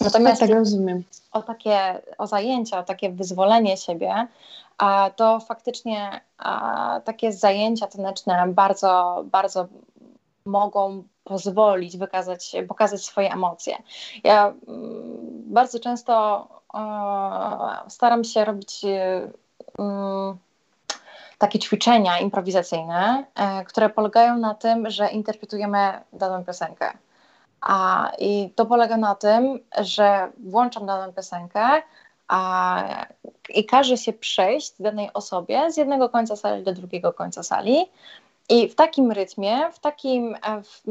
Natomiast 0.00 0.40
tak, 0.40 0.48
tak 0.48 0.58
rozumiem. 0.58 1.02
O 1.32 1.42
takie, 1.42 2.00
o 2.18 2.26
zajęcia, 2.26 2.78
o 2.78 2.82
takie 2.82 3.10
wyzwolenie 3.10 3.76
siebie, 3.76 4.26
to 5.16 5.40
faktycznie 5.40 6.20
takie 7.04 7.32
zajęcia 7.32 7.86
taneczne 7.86 8.44
bardzo, 8.48 9.22
bardzo 9.24 9.66
mogą 10.46 11.02
pozwolić 11.24 11.96
wykazać, 11.96 12.56
pokazać 12.68 13.04
swoje 13.04 13.32
emocje. 13.32 13.76
Ja 14.24 14.46
mm, 14.46 15.42
bardzo 15.46 15.80
często 15.80 16.48
staram 17.88 18.24
się 18.24 18.44
robić 18.44 18.80
mm, 19.78 20.38
takie 21.38 21.58
ćwiczenia 21.58 22.18
improwizacyjne, 22.18 23.24
e, 23.34 23.64
które 23.64 23.90
polegają 23.90 24.38
na 24.38 24.54
tym, 24.54 24.90
że 24.90 25.08
interpretujemy 25.08 26.00
daną 26.12 26.44
piosenkę. 26.44 26.92
A, 27.60 28.10
I 28.18 28.50
to 28.56 28.66
polega 28.66 28.96
na 28.96 29.14
tym, 29.14 29.58
że 29.78 30.32
włączam 30.44 30.86
daną 30.86 31.12
piosenkę 31.12 31.82
a, 32.28 33.06
i 33.48 33.64
każe 33.64 33.96
się 33.96 34.12
przejść 34.12 34.72
danej 34.82 35.10
osobie 35.14 35.72
z 35.72 35.76
jednego 35.76 36.08
końca 36.08 36.36
sali 36.36 36.62
do 36.62 36.72
drugiego 36.72 37.12
końca 37.12 37.42
sali. 37.42 37.86
I 38.48 38.68
w 38.68 38.74
takim 38.74 39.12
rytmie, 39.12 39.72
w 39.72 39.78
takim, 39.78 40.34
e, 40.34 40.62
w, 40.62 40.82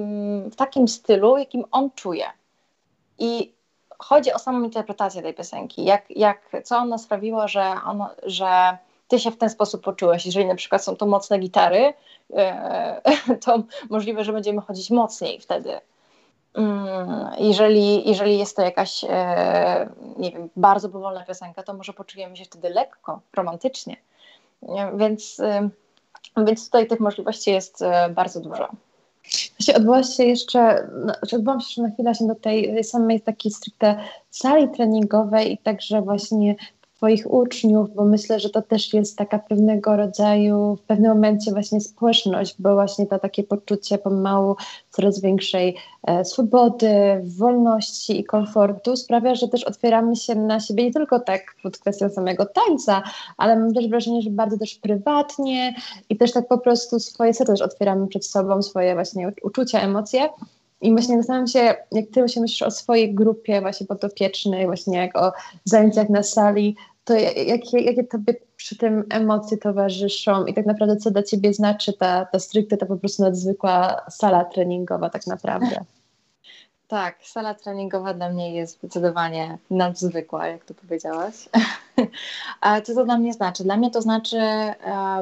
w 0.51 0.55
takim 0.55 0.87
stylu, 0.87 1.37
jakim 1.37 1.63
on 1.71 1.89
czuje. 1.95 2.25
I 3.19 3.53
chodzi 3.99 4.33
o 4.33 4.39
samą 4.39 4.63
interpretację 4.63 5.21
tej 5.21 5.33
piosenki. 5.33 5.83
Jak, 5.83 6.09
jak, 6.09 6.51
co 6.63 6.77
ona 6.77 6.97
sprawiła, 6.97 7.47
że, 7.47 7.75
on, 7.85 8.05
że 8.23 8.77
ty 9.07 9.19
się 9.19 9.31
w 9.31 9.37
ten 9.37 9.49
sposób 9.49 9.83
poczułeś. 9.83 10.25
Jeżeli 10.25 10.45
na 10.45 10.55
przykład 10.55 10.83
są 10.83 10.95
to 10.95 11.05
mocne 11.05 11.39
gitary, 11.39 11.93
e, 12.33 13.01
to 13.45 13.63
możliwe, 13.89 14.23
że 14.23 14.33
będziemy 14.33 14.61
chodzić 14.61 14.89
mocniej 14.89 15.39
wtedy. 15.39 15.79
Mm, 16.53 17.31
jeżeli, 17.39 18.09
jeżeli 18.09 18.39
jest 18.39 18.55
to 18.55 18.61
jakaś, 18.61 19.03
e, 19.09 19.89
nie 20.17 20.31
wiem, 20.31 20.49
bardzo 20.55 20.89
powolna 20.89 21.25
piosenka, 21.25 21.63
to 21.63 21.73
może 21.73 21.93
poczujemy 21.93 22.37
się 22.37 22.45
wtedy 22.45 22.69
lekko, 22.69 23.19
romantycznie. 23.33 23.97
Więc, 24.95 25.39
e, 25.39 25.69
więc 26.37 26.65
tutaj 26.65 26.87
tych 26.87 26.99
możliwości 26.99 27.51
jest 27.51 27.81
e, 27.81 28.09
bardzo 28.09 28.39
dużo. 28.39 28.67
Odwołałaś 29.75 30.07
się 30.17 30.23
jeszcze, 30.23 30.89
znaczy 31.03 31.35
odwołam 31.35 31.59
się 31.59 31.65
jeszcze 31.65 31.81
na 31.81 31.89
chwilę 31.91 32.33
do 32.33 32.35
tej 32.35 32.83
samej 32.83 33.21
takiej 33.21 33.51
stricte 33.51 33.97
sali 34.29 34.69
treningowej 34.69 35.53
i 35.53 35.57
także 35.57 36.01
właśnie 36.01 36.55
Twoich 37.03 37.33
uczniów, 37.33 37.95
bo 37.95 38.05
myślę, 38.05 38.39
że 38.39 38.49
to 38.49 38.61
też 38.61 38.93
jest 38.93 39.17
taka 39.17 39.39
pewnego 39.39 39.97
rodzaju, 39.97 40.75
w 40.75 40.81
pewnym 40.81 41.11
momencie 41.11 41.51
właśnie 41.51 41.81
społeczność, 41.81 42.55
bo 42.59 42.73
właśnie 42.73 43.05
to 43.05 43.19
takie 43.19 43.43
poczucie 43.43 43.97
pomału 43.97 44.55
coraz 44.89 45.21
większej 45.21 45.75
e, 46.07 46.25
swobody, 46.25 47.21
wolności 47.37 48.19
i 48.19 48.23
komfortu 48.23 48.95
sprawia, 48.95 49.35
że 49.35 49.47
też 49.47 49.63
otwieramy 49.63 50.15
się 50.15 50.35
na 50.35 50.59
siebie 50.59 50.83
nie 50.83 50.93
tylko 50.93 51.19
tak 51.19 51.55
pod 51.63 51.77
kwestią 51.77 52.09
samego 52.09 52.45
tańca, 52.45 53.03
ale 53.37 53.59
mam 53.59 53.73
też 53.73 53.87
wrażenie, 53.87 54.21
że 54.21 54.29
bardzo 54.29 54.57
też 54.57 54.75
prywatnie 54.75 55.75
i 56.09 56.17
też 56.17 56.31
tak 56.31 56.47
po 56.47 56.57
prostu 56.57 56.99
swoje 56.99 57.33
serce 57.33 57.53
też 57.53 57.61
otwieramy 57.61 58.07
przed 58.07 58.25
sobą, 58.25 58.61
swoje 58.61 58.93
właśnie 58.93 59.31
uczucia, 59.43 59.81
emocje. 59.81 60.29
I 60.83 60.91
właśnie 60.91 61.17
zastanawiam 61.17 61.47
się, 61.47 61.75
jak 61.91 62.05
ty 62.13 62.29
się 62.29 62.41
myślisz 62.41 62.61
o 62.61 62.71
swojej 62.71 63.15
grupie 63.15 63.61
właśnie 63.61 63.87
podopiecznej, 63.87 64.65
właśnie 64.65 64.97
jak 64.97 65.17
o 65.17 65.31
zajęciach 65.65 66.09
na 66.09 66.23
sali, 66.23 66.75
to 67.03 67.13
jakie, 67.13 67.79
jakie 67.79 68.03
tobie 68.03 68.35
przy 68.55 68.77
tym 68.77 69.03
emocje 69.09 69.57
towarzyszą 69.57 70.45
i 70.45 70.53
tak 70.53 70.65
naprawdę 70.65 70.97
co 70.97 71.11
dla 71.11 71.23
ciebie 71.23 71.53
znaczy 71.53 71.93
ta, 71.93 72.25
ta 72.25 72.39
stricte, 72.39 72.77
ta 72.77 72.85
po 72.85 72.97
prostu 72.97 73.23
nadzwykła 73.23 74.01
sala 74.09 74.45
treningowa 74.45 75.09
tak 75.09 75.27
naprawdę? 75.27 75.85
Tak, 76.87 77.15
sala 77.23 77.53
treningowa 77.53 78.13
dla 78.13 78.29
mnie 78.29 78.55
jest 78.55 78.77
zdecydowanie 78.77 79.57
nadzwykła, 79.69 80.47
jak 80.47 80.65
to 80.65 80.73
powiedziałaś. 80.73 81.49
A 82.61 82.81
co 82.81 82.95
to 82.95 83.05
dla 83.05 83.17
mnie 83.17 83.33
znaczy? 83.33 83.63
Dla 83.63 83.77
mnie 83.77 83.91
to 83.91 84.01
znaczy 84.01 84.37
e, 84.37 84.75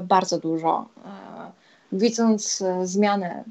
bardzo 0.04 0.40
dużo. 0.40 0.86
E, 1.06 1.52
widząc 1.92 2.62
e, 2.62 2.88
zmiany 2.88 3.44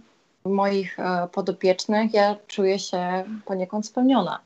moich 0.44 0.98
e, 0.98 1.28
podopiecznych, 1.32 2.14
ja 2.14 2.36
czuję 2.46 2.78
się 2.78 3.24
poniekąd 3.44 3.86
spełniona, 3.86 4.40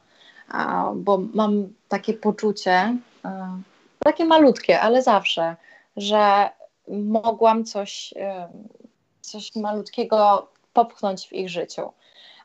bo 0.94 1.22
mam 1.34 1.68
takie 1.88 2.14
poczucie, 2.14 2.96
e, 3.24 3.58
takie 4.04 4.24
malutkie, 4.24 4.80
ale 4.80 5.02
zawsze, 5.02 5.56
że 5.96 6.50
mogłam 6.88 7.64
coś, 7.64 8.14
coś 9.20 9.56
malutkiego 9.56 10.48
popchnąć 10.72 11.28
w 11.28 11.32
ich 11.32 11.48
życiu. 11.48 11.90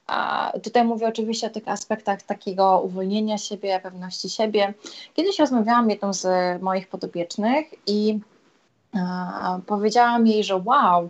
A 0.07 0.51
tutaj 0.63 0.83
mówię 0.83 1.07
oczywiście 1.07 1.47
o 1.47 1.49
tych 1.49 1.67
aspektach 1.67 2.21
takiego 2.21 2.81
uwolnienia 2.81 3.37
siebie, 3.37 3.79
pewności 3.83 4.29
siebie. 4.29 4.73
Kiedyś 5.13 5.39
rozmawiałam 5.39 5.89
jedną 5.89 6.13
z 6.13 6.27
moich 6.61 6.87
podobiecznych 6.87 7.65
i 7.87 8.19
a, 8.95 9.59
powiedziałam 9.67 10.27
jej, 10.27 10.43
że 10.43 10.61
wow, 10.65 11.09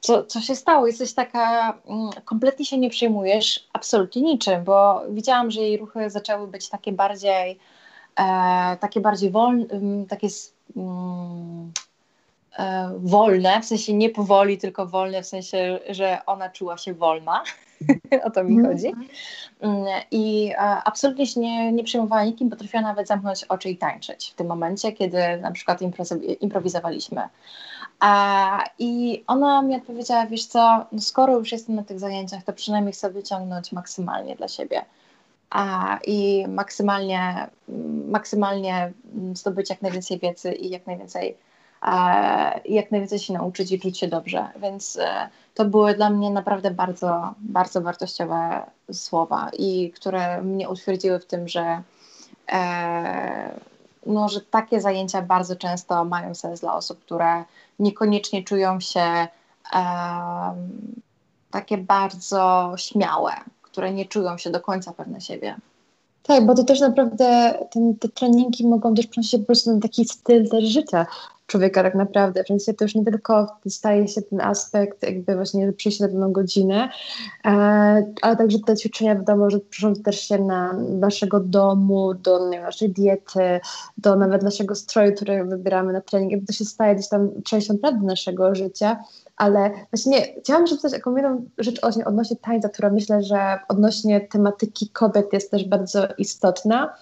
co, 0.00 0.24
co 0.24 0.40
się 0.40 0.56
stało? 0.56 0.86
Jesteś 0.86 1.14
taka, 1.14 1.78
mm, 1.86 2.10
kompletnie 2.24 2.64
się 2.64 2.78
nie 2.78 2.90
przejmujesz 2.90 3.68
absolutnie 3.72 4.22
niczym, 4.22 4.64
bo 4.64 5.02
widziałam, 5.08 5.50
że 5.50 5.60
jej 5.60 5.76
ruchy 5.76 6.10
zaczęły 6.10 6.46
być 6.46 6.68
takie 6.68 6.92
bardziej 6.92 7.58
takie 8.80 9.00
bardziej 9.00 9.30
wolne, 9.30 9.66
takie 10.08 10.28
e, 12.58 12.92
wolne, 12.98 13.60
w 13.62 13.64
sensie 13.64 13.94
nie 13.94 14.10
powoli, 14.10 14.58
tylko 14.58 14.86
wolne, 14.86 15.22
w 15.22 15.26
sensie, 15.26 15.78
że 15.88 16.18
ona 16.26 16.48
czuła 16.48 16.76
się 16.76 16.94
wolna. 16.94 17.42
o 18.24 18.30
to 18.30 18.44
mi 18.44 18.56
mhm. 18.56 18.74
chodzi. 18.74 18.92
I 20.10 20.52
absolutnie 20.84 21.26
się 21.26 21.40
nie, 21.40 21.72
nie 21.72 21.84
przejmowała 21.84 22.24
nikim, 22.24 22.50
potrafiła 22.50 22.82
nawet 22.82 23.08
zamknąć 23.08 23.44
oczy 23.44 23.70
i 23.70 23.76
tańczyć 23.76 24.30
w 24.30 24.34
tym 24.34 24.46
momencie, 24.46 24.92
kiedy 24.92 25.18
na 25.40 25.50
przykład 25.50 25.80
improwizowaliśmy. 26.40 27.28
I 28.78 29.24
ona 29.26 29.62
mi 29.62 29.76
odpowiedziała, 29.76 30.26
wiesz 30.26 30.46
co, 30.46 30.86
no 30.92 31.00
skoro 31.00 31.38
już 31.38 31.52
jestem 31.52 31.74
na 31.74 31.82
tych 31.82 31.98
zajęciach, 31.98 32.44
to 32.44 32.52
przynajmniej 32.52 32.92
chcę 32.92 33.10
wyciągnąć 33.10 33.72
maksymalnie 33.72 34.36
dla 34.36 34.48
siebie 34.48 34.84
a, 35.50 35.98
i 36.06 36.46
maksymalnie, 36.48 37.48
maksymalnie 38.08 38.92
zdobyć 39.34 39.70
jak 39.70 39.82
najwięcej 39.82 40.18
wiedzy 40.18 40.52
i 40.52 40.70
jak 40.70 40.86
najwięcej, 40.86 41.36
a, 41.80 42.54
jak 42.64 42.90
najwięcej 42.90 43.18
się 43.18 43.32
nauczyć 43.32 43.72
i 43.72 43.80
czuć 43.80 43.98
się 43.98 44.08
dobrze. 44.08 44.48
Więc 44.56 44.98
e, 45.02 45.28
to 45.54 45.64
były 45.64 45.94
dla 45.94 46.10
mnie 46.10 46.30
naprawdę 46.30 46.70
bardzo, 46.70 47.34
bardzo 47.38 47.80
wartościowe 47.80 48.62
słowa 48.92 49.50
i 49.58 49.92
które 49.96 50.42
mnie 50.42 50.68
utwierdziły 50.68 51.18
w 51.18 51.26
tym, 51.26 51.48
że 51.48 51.82
e, 52.52 53.60
no, 54.06 54.28
że 54.28 54.40
takie 54.40 54.80
zajęcia 54.80 55.22
bardzo 55.22 55.56
często 55.56 56.04
mają 56.04 56.34
sens 56.34 56.60
dla 56.60 56.74
osób, 56.74 57.00
które 57.00 57.44
niekoniecznie 57.78 58.44
czują 58.44 58.80
się 58.80 59.00
e, 59.00 59.28
takie 61.50 61.78
bardzo 61.78 62.74
śmiałe, 62.76 63.32
które 63.72 63.92
nie 63.92 64.04
czują 64.04 64.38
się 64.38 64.50
do 64.50 64.60
końca 64.60 64.92
pewne 64.92 65.20
siebie. 65.20 65.56
Tak, 66.22 66.46
bo 66.46 66.54
to 66.54 66.64
też 66.64 66.80
naprawdę 66.80 67.58
ten, 67.70 67.96
te 67.96 68.08
treningi 68.08 68.66
mogą 68.66 68.94
też 68.94 69.06
przynosić 69.06 69.40
po 69.40 69.46
prostu 69.46 69.74
na 69.74 69.80
taki 69.80 70.04
styl 70.04 70.48
też 70.48 70.64
życia 70.64 71.06
człowieka 71.50 71.82
tak 71.82 71.94
naprawdę. 71.94 72.44
W 72.44 72.76
to 72.76 72.84
już 72.84 72.94
nie 72.94 73.04
tylko 73.04 73.46
staje 73.68 74.08
się 74.08 74.22
ten 74.22 74.40
aspekt 74.40 75.02
jakby 75.02 75.34
właśnie 75.34 75.72
przyjść 75.72 76.00
na 76.00 76.08
pewną 76.08 76.32
godzinę, 76.32 76.88
e, 77.44 77.50
ale 78.22 78.36
także 78.36 78.58
te 78.66 78.76
ćwiczenia 78.76 79.14
w 79.14 79.24
domu, 79.24 79.50
że 79.50 79.60
przenoszą 79.60 80.02
też 80.02 80.20
się 80.20 80.38
na 80.38 80.72
naszego 80.72 81.40
domu, 81.40 82.14
do 82.14 82.48
nie, 82.48 82.60
naszej 82.60 82.90
diety, 82.90 83.60
do 83.98 84.16
nawet 84.16 84.42
naszego 84.42 84.74
stroju, 84.74 85.14
który 85.14 85.44
wybieramy 85.44 85.92
na 85.92 86.00
trening. 86.00 86.32
Jakby 86.32 86.46
to 86.46 86.52
się 86.52 86.64
staje 86.64 86.94
gdzieś 86.94 87.08
tam 87.08 87.30
częścią 87.42 87.78
prawdy 87.78 88.06
naszego 88.06 88.54
życia 88.54 88.96
ale 89.40 89.70
właśnie 89.92 90.34
chciałam 90.40 90.66
zapytać 90.66 90.92
taką 90.92 91.16
jedną 91.16 91.44
rzecz 91.58 91.80
odnośnie 92.06 92.36
tańca, 92.36 92.68
która 92.68 92.90
myślę, 92.90 93.22
że 93.22 93.58
odnośnie 93.68 94.20
tematyki 94.20 94.88
kobiet 94.88 95.32
jest 95.32 95.50
też 95.50 95.64
bardzo 95.64 96.08
istotna. 96.18 96.94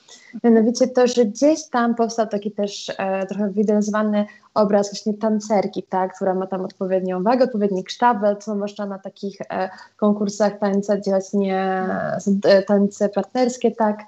Mianowicie 0.45 0.89
to, 0.89 1.07
że 1.07 1.25
gdzieś 1.25 1.69
tam 1.69 1.95
powstał 1.95 2.27
taki 2.27 2.51
też 2.51 2.93
e, 2.99 3.27
trochę 3.27 3.51
widealizowany 3.53 4.27
obraz 4.59 4.91
właśnie 4.91 5.15
tancerki, 5.15 5.83
tak, 5.83 6.15
która 6.15 6.35
ma 6.35 6.47
tam 6.47 6.65
odpowiednią 6.65 7.23
wagę, 7.23 7.45
odpowiedni 7.45 7.85
kształt, 7.85 8.19
co 8.41 8.55
można 8.55 8.87
na 8.87 8.99
takich 8.99 9.41
e, 9.41 9.71
konkursach 9.97 10.59
tańca 10.59 10.97
gdzie 10.97 11.11
właśnie 11.11 11.57
e, 12.45 12.63
tańce 12.63 13.09
partnerskie, 13.09 13.71
tak, 13.71 13.99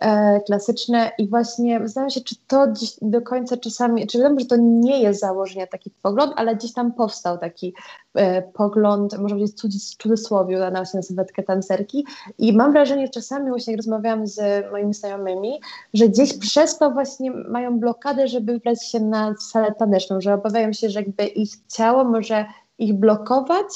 e, 0.00 0.40
klasyczne. 0.40 1.10
I 1.18 1.28
właśnie 1.28 1.80
zastanawiam 1.82 2.10
się, 2.10 2.20
czy 2.20 2.34
to 2.46 2.72
dziś 2.72 2.90
do 3.02 3.22
końca 3.22 3.56
czasami, 3.56 4.06
czy 4.06 4.18
wiadomo, 4.18 4.40
że 4.40 4.46
to 4.46 4.56
nie 4.58 5.02
jest 5.02 5.20
założenie 5.20 5.66
taki 5.66 5.90
pogląd, 6.02 6.32
ale 6.36 6.56
gdzieś 6.56 6.72
tam 6.72 6.92
powstał 6.92 7.38
taki 7.38 7.74
e, 8.14 8.42
pogląd, 8.42 9.18
może 9.18 9.34
powiedzieć 9.34 9.56
w 9.94 9.96
cudzysłowie, 9.96 10.58
na 10.58 10.70
na 10.70 10.84
sylwetkę 10.84 11.42
tancerki. 11.42 12.06
I 12.38 12.52
mam 12.52 12.72
wrażenie, 12.72 13.06
że 13.06 13.12
czasami 13.12 13.50
właśnie 13.50 13.76
rozmawiałam 13.76 14.26
z 14.26 14.70
moimi 14.72 14.94
znajomymi, 14.94 15.60
że 15.94 16.08
gdzieś 16.08 16.38
przez 16.38 16.78
to 16.78 16.90
właśnie 16.90 17.30
mają 17.30 17.80
blokadę, 17.80 18.28
żeby 18.28 18.52
wybrać 18.52 18.84
się 18.84 19.00
na 19.00 19.34
salę 19.52 19.74
taneczną, 19.78 19.99
że 20.18 20.34
obawiają 20.34 20.72
się, 20.72 20.90
że 20.90 21.00
jakby 21.00 21.26
ich 21.26 21.50
ciało 21.68 22.04
może 22.04 22.44
ich 22.78 22.94
blokować 22.94 23.66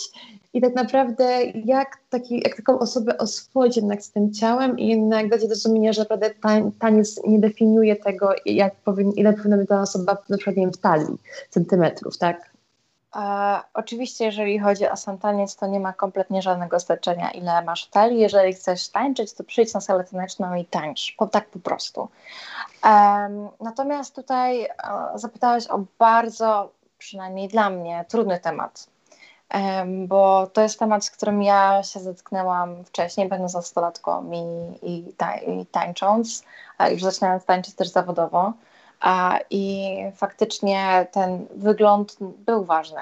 i 0.54 0.60
tak 0.60 0.74
naprawdę 0.74 1.44
jak, 1.44 1.98
taki, 2.10 2.40
jak 2.44 2.56
taką 2.56 2.78
osobę 2.78 3.18
oswoić 3.18 3.76
jednak 3.76 4.02
z 4.02 4.10
tym 4.10 4.32
ciałem 4.32 4.78
i 4.78 4.86
jednak 4.86 5.28
dać 5.28 5.40
do 5.40 5.46
zrozumienia, 5.46 5.92
że 5.92 6.00
naprawdę 6.00 6.30
taniec 6.78 7.20
nie 7.26 7.38
definiuje 7.38 7.96
tego, 7.96 8.30
jak 8.46 8.74
ile 9.16 9.32
powinna 9.32 9.56
być 9.56 9.68
ta 9.68 9.82
osoba 9.82 10.16
na 10.28 10.36
przykład 10.36 10.56
nie 10.56 10.62
wiem, 10.62 10.72
w 10.72 10.78
talii 10.78 11.18
centymetrów, 11.50 12.18
tak? 12.18 12.54
Oczywiście, 13.74 14.24
jeżeli 14.24 14.58
chodzi 14.58 14.88
o 14.88 14.96
sam 14.96 15.18
taniec, 15.18 15.56
to 15.56 15.66
nie 15.66 15.80
ma 15.80 15.92
kompletnie 15.92 16.42
żadnego 16.42 16.78
znaczenia, 16.78 17.30
ile 17.30 17.62
masz 17.62 17.86
talii. 17.86 18.20
Jeżeli 18.20 18.52
chcesz 18.52 18.88
tańczyć, 18.88 19.32
to 19.32 19.44
przyjdź 19.44 19.74
na 19.74 19.80
salę 19.80 20.04
taneczną 20.04 20.54
i 20.54 20.64
tańcz, 20.64 21.14
po, 21.18 21.26
tak 21.26 21.48
po 21.48 21.58
prostu. 21.58 22.08
Natomiast 23.60 24.14
tutaj 24.14 24.64
e, 24.64 24.68
zapytałeś 25.14 25.66
o 25.66 25.84
bardzo, 25.98 26.70
przynajmniej 26.98 27.48
dla 27.48 27.70
mnie, 27.70 28.04
trudny 28.08 28.40
temat, 28.40 28.86
bo 30.06 30.46
to 30.46 30.60
jest 30.60 30.78
temat, 30.78 31.04
z 31.04 31.10
którym 31.10 31.42
ja 31.42 31.82
się 31.82 32.00
zetknęłam 32.00 32.84
wcześniej, 32.84 33.28
będąc 33.28 33.54
nastolatką 33.54 34.30
i, 34.32 34.42
i, 34.90 35.12
ta, 35.12 35.36
i 35.36 35.66
tańcząc, 35.66 36.44
już 36.90 37.02
zaczynając 37.02 37.44
tańczyć 37.44 37.74
też 37.74 37.88
zawodowo. 37.88 38.52
I 39.50 39.94
faktycznie 40.16 41.06
ten 41.12 41.46
wygląd 41.54 42.16
był 42.20 42.64
ważny. 42.64 43.00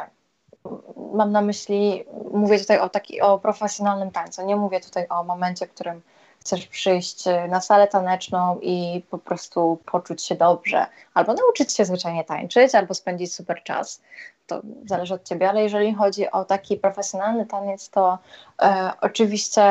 Mam 1.14 1.32
na 1.32 1.40
myśli, 1.40 2.04
mówię 2.32 2.58
tutaj 2.58 2.78
o, 2.78 2.88
taki, 2.88 3.20
o 3.20 3.38
profesjonalnym 3.38 4.10
tańcu, 4.10 4.46
nie 4.46 4.56
mówię 4.56 4.80
tutaj 4.80 5.06
o 5.08 5.24
momencie, 5.24 5.66
w 5.66 5.74
którym 5.74 6.02
chcesz 6.42 6.66
przyjść 6.66 7.24
na 7.48 7.60
salę 7.60 7.88
taneczną 7.88 8.58
i 8.62 9.02
po 9.10 9.18
prostu 9.18 9.78
poczuć 9.92 10.22
się 10.24 10.34
dobrze, 10.34 10.86
albo 11.14 11.34
nauczyć 11.34 11.72
się 11.72 11.84
zwyczajnie 11.84 12.24
tańczyć, 12.24 12.74
albo 12.74 12.94
spędzić 12.94 13.34
super 13.34 13.62
czas 13.62 14.00
to 14.46 14.60
zależy 14.86 15.14
od 15.14 15.24
ciebie, 15.28 15.48
ale 15.48 15.62
jeżeli 15.62 15.94
chodzi 15.94 16.30
o 16.30 16.44
taki 16.44 16.76
profesjonalny 16.76 17.46
taniec, 17.46 17.90
to 17.90 18.18
e, 18.62 18.90
oczywiście 19.00 19.62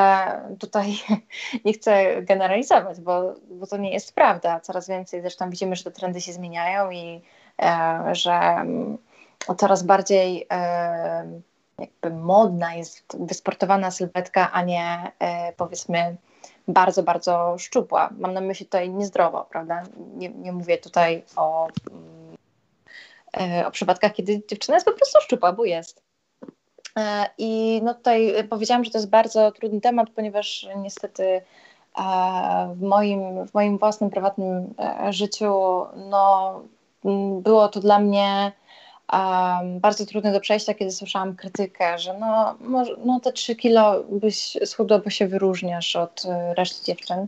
tutaj 0.59 0.93
nie 1.65 1.73
chcę 1.73 2.21
generalizować, 2.21 2.99
bo, 2.99 3.33
bo 3.49 3.67
to 3.67 3.77
nie 3.77 3.93
jest 3.93 4.15
prawda. 4.15 4.59
Coraz 4.59 4.87
więcej 4.87 5.21
zresztą 5.21 5.49
widzimy, 5.49 5.75
że 5.75 5.83
te 5.83 5.91
trendy 5.91 6.21
się 6.21 6.33
zmieniają 6.33 6.91
i 6.91 7.21
e, 7.61 8.03
że 8.11 8.33
mm, 8.33 8.97
coraz 9.57 9.83
bardziej 9.83 10.47
e, 10.51 11.41
jakby 11.79 12.09
modna 12.09 12.73
jest 12.75 13.17
wysportowana 13.19 13.91
sylwetka, 13.91 14.51
a 14.51 14.61
nie 14.61 15.11
e, 15.19 15.53
powiedzmy 15.53 16.15
bardzo, 16.71 17.03
bardzo 17.03 17.55
szczupła. 17.57 18.09
Mam 18.17 18.33
na 18.33 18.41
myśli 18.41 18.65
tutaj 18.65 18.89
niezdrowo, 18.89 19.47
prawda? 19.49 19.83
Nie, 20.15 20.29
nie 20.29 20.51
mówię 20.51 20.77
tutaj 20.77 21.23
o 21.35 21.67
E, 23.37 23.67
o 23.67 23.71
przypadkach, 23.71 24.13
kiedy 24.13 24.41
dziewczyna 24.47 24.75
jest 24.75 24.85
po 24.85 24.93
prostu 24.93 25.21
szczupła, 25.21 25.53
bo 25.53 25.65
jest. 25.65 26.03
E, 26.97 27.29
I 27.37 27.81
no 27.83 27.93
tutaj 27.93 28.33
powiedziałam, 28.49 28.83
że 28.83 28.91
to 28.91 28.97
jest 28.97 29.09
bardzo 29.09 29.51
trudny 29.51 29.81
temat, 29.81 30.09
ponieważ 30.09 30.67
niestety 30.77 31.23
e, 31.23 31.41
w 32.75 32.81
moim, 32.81 33.47
w 33.47 33.53
moim 33.53 33.77
własnym 33.77 34.09
prywatnym 34.09 34.73
życiu 35.09 35.53
no, 35.95 36.61
było 37.41 37.67
to 37.67 37.79
dla 37.79 37.99
mnie 37.99 38.51
bardzo 39.79 40.05
trudne 40.05 40.31
do 40.31 40.39
przejścia, 40.39 40.73
kiedy 40.73 40.91
słyszałam 40.91 41.35
krytykę, 41.35 41.99
że 41.99 42.17
no, 42.17 42.55
może, 42.59 42.95
no 43.05 43.19
te 43.19 43.31
3 43.31 43.55
kilo 43.55 44.03
byś 44.09 44.57
schudła, 44.65 44.99
bo 44.99 45.09
się 45.09 45.27
wyróżniasz 45.27 45.95
od 45.95 46.23
reszty 46.57 46.85
dziewczyn. 46.85 47.27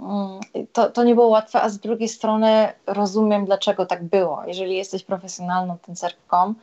Mm, 0.00 0.40
to, 0.72 0.90
to 0.90 1.04
nie 1.04 1.14
było 1.14 1.28
łatwe, 1.28 1.62
a 1.62 1.68
z 1.68 1.78
drugiej 1.78 2.08
strony 2.08 2.72
rozumiem, 2.86 3.44
dlaczego 3.44 3.86
tak 3.86 4.04
było. 4.04 4.42
Jeżeli 4.46 4.76
jesteś 4.76 5.02
profesjonalną 5.02 5.78
tancerką, 5.78 6.54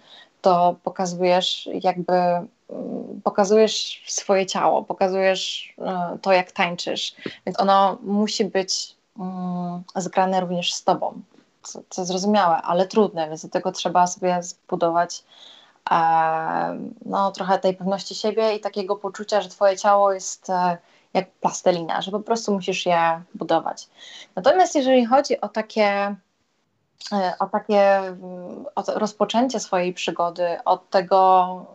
to 0.42 0.76
pokazujesz 0.84 1.70
jakby 1.84 2.13
mm, 2.13 2.48
pokazujesz 3.24 4.04
swoje 4.08 4.46
ciało, 4.46 4.84
pokazujesz 4.84 5.74
e, 5.80 6.18
to, 6.22 6.32
jak 6.32 6.52
tańczysz, 6.52 7.16
więc 7.46 7.60
ono 7.60 7.98
musi 8.04 8.46
być 8.46 8.96
mm, 9.20 9.84
zgrane 9.96 10.39
również 10.39 10.74
z 10.74 10.84
tobą, 10.84 11.22
co, 11.63 11.82
co 11.89 12.06
zrozumiałe, 12.06 12.56
ale 12.56 12.88
trudne, 12.88 13.30
więc 13.30 13.45
do 13.45 13.49
tego 13.49 13.71
trzeba 13.71 14.08
sobie 14.08 14.43
zbudować 14.43 15.23
e, 15.91 15.97
no, 17.06 17.32
trochę 17.32 17.60
tej 17.60 17.73
pewności 17.78 18.15
siebie 18.15 18.56
i 18.56 18.60
takiego 18.60 18.95
poczucia, 18.95 19.41
że 19.41 19.49
twoje 19.49 19.78
ciało 19.78 20.13
jest 20.13 20.49
e, 20.49 20.78
jak 21.13 21.32
plastelina, 21.32 22.02
że 22.02 22.12
po 22.12 22.19
prostu 22.19 22.54
musisz 22.54 22.86
je 22.86 23.21
budować. 23.36 23.88
Natomiast 24.36 24.76
jeżeli 24.76 25.06
chodzi 25.06 25.41
o 25.41 25.49
takie, 25.49 26.15
e, 27.12 27.34
o 27.39 27.45
takie 27.45 28.02
o 28.76 28.84
rozpoczęcie 28.88 29.60
swojej 29.60 29.93
przygody, 29.93 30.58
od 30.65 30.89
tego, 30.89 31.65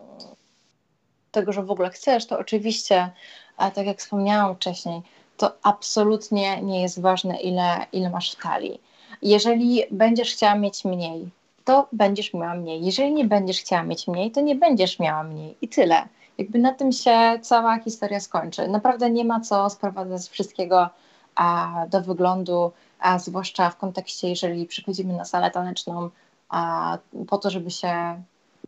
tego, 1.31 1.53
że 1.53 1.63
w 1.63 1.71
ogóle 1.71 1.89
chcesz, 1.89 2.27
to 2.27 2.39
oczywiście, 2.39 3.11
tak 3.57 3.85
jak 3.85 3.99
wspomniałam 3.99 4.55
wcześniej, 4.55 5.01
to 5.37 5.51
absolutnie 5.63 6.61
nie 6.61 6.81
jest 6.81 7.01
ważne, 7.01 7.41
ile, 7.41 7.85
ile 7.91 8.09
masz 8.09 8.31
w 8.31 8.43
talii. 8.43 8.81
Jeżeli 9.21 9.83
będziesz 9.91 10.31
chciała 10.31 10.55
mieć 10.55 10.85
mniej, 10.85 11.29
to 11.65 11.87
będziesz 11.91 12.33
miała 12.33 12.55
mniej. 12.55 12.85
Jeżeli 12.85 13.13
nie 13.13 13.25
będziesz 13.25 13.59
chciała 13.59 13.83
mieć 13.83 14.07
mniej, 14.07 14.31
to 14.31 14.41
nie 14.41 14.55
będziesz 14.55 14.99
miała 14.99 15.23
mniej 15.23 15.55
i 15.61 15.67
tyle 15.67 16.07
jakby 16.39 16.59
na 16.59 16.73
tym 16.73 16.91
się 16.91 17.39
cała 17.41 17.79
historia 17.79 18.19
skończy. 18.19 18.67
Naprawdę 18.67 19.09
nie 19.09 19.25
ma 19.25 19.39
co 19.39 19.69
sprowadzać 19.69 20.21
wszystkiego 20.21 20.89
a, 21.35 21.73
do 21.89 22.01
wyglądu, 22.01 22.71
a 22.99 23.19
zwłaszcza 23.19 23.69
w 23.69 23.77
kontekście, 23.77 24.29
jeżeli 24.29 24.65
przychodzimy 24.65 25.13
na 25.13 25.25
salę 25.25 25.51
taneczną 25.51 26.09
a, 26.49 26.97
po 27.27 27.37
to, 27.37 27.49
żeby 27.49 27.71
się 27.71 28.21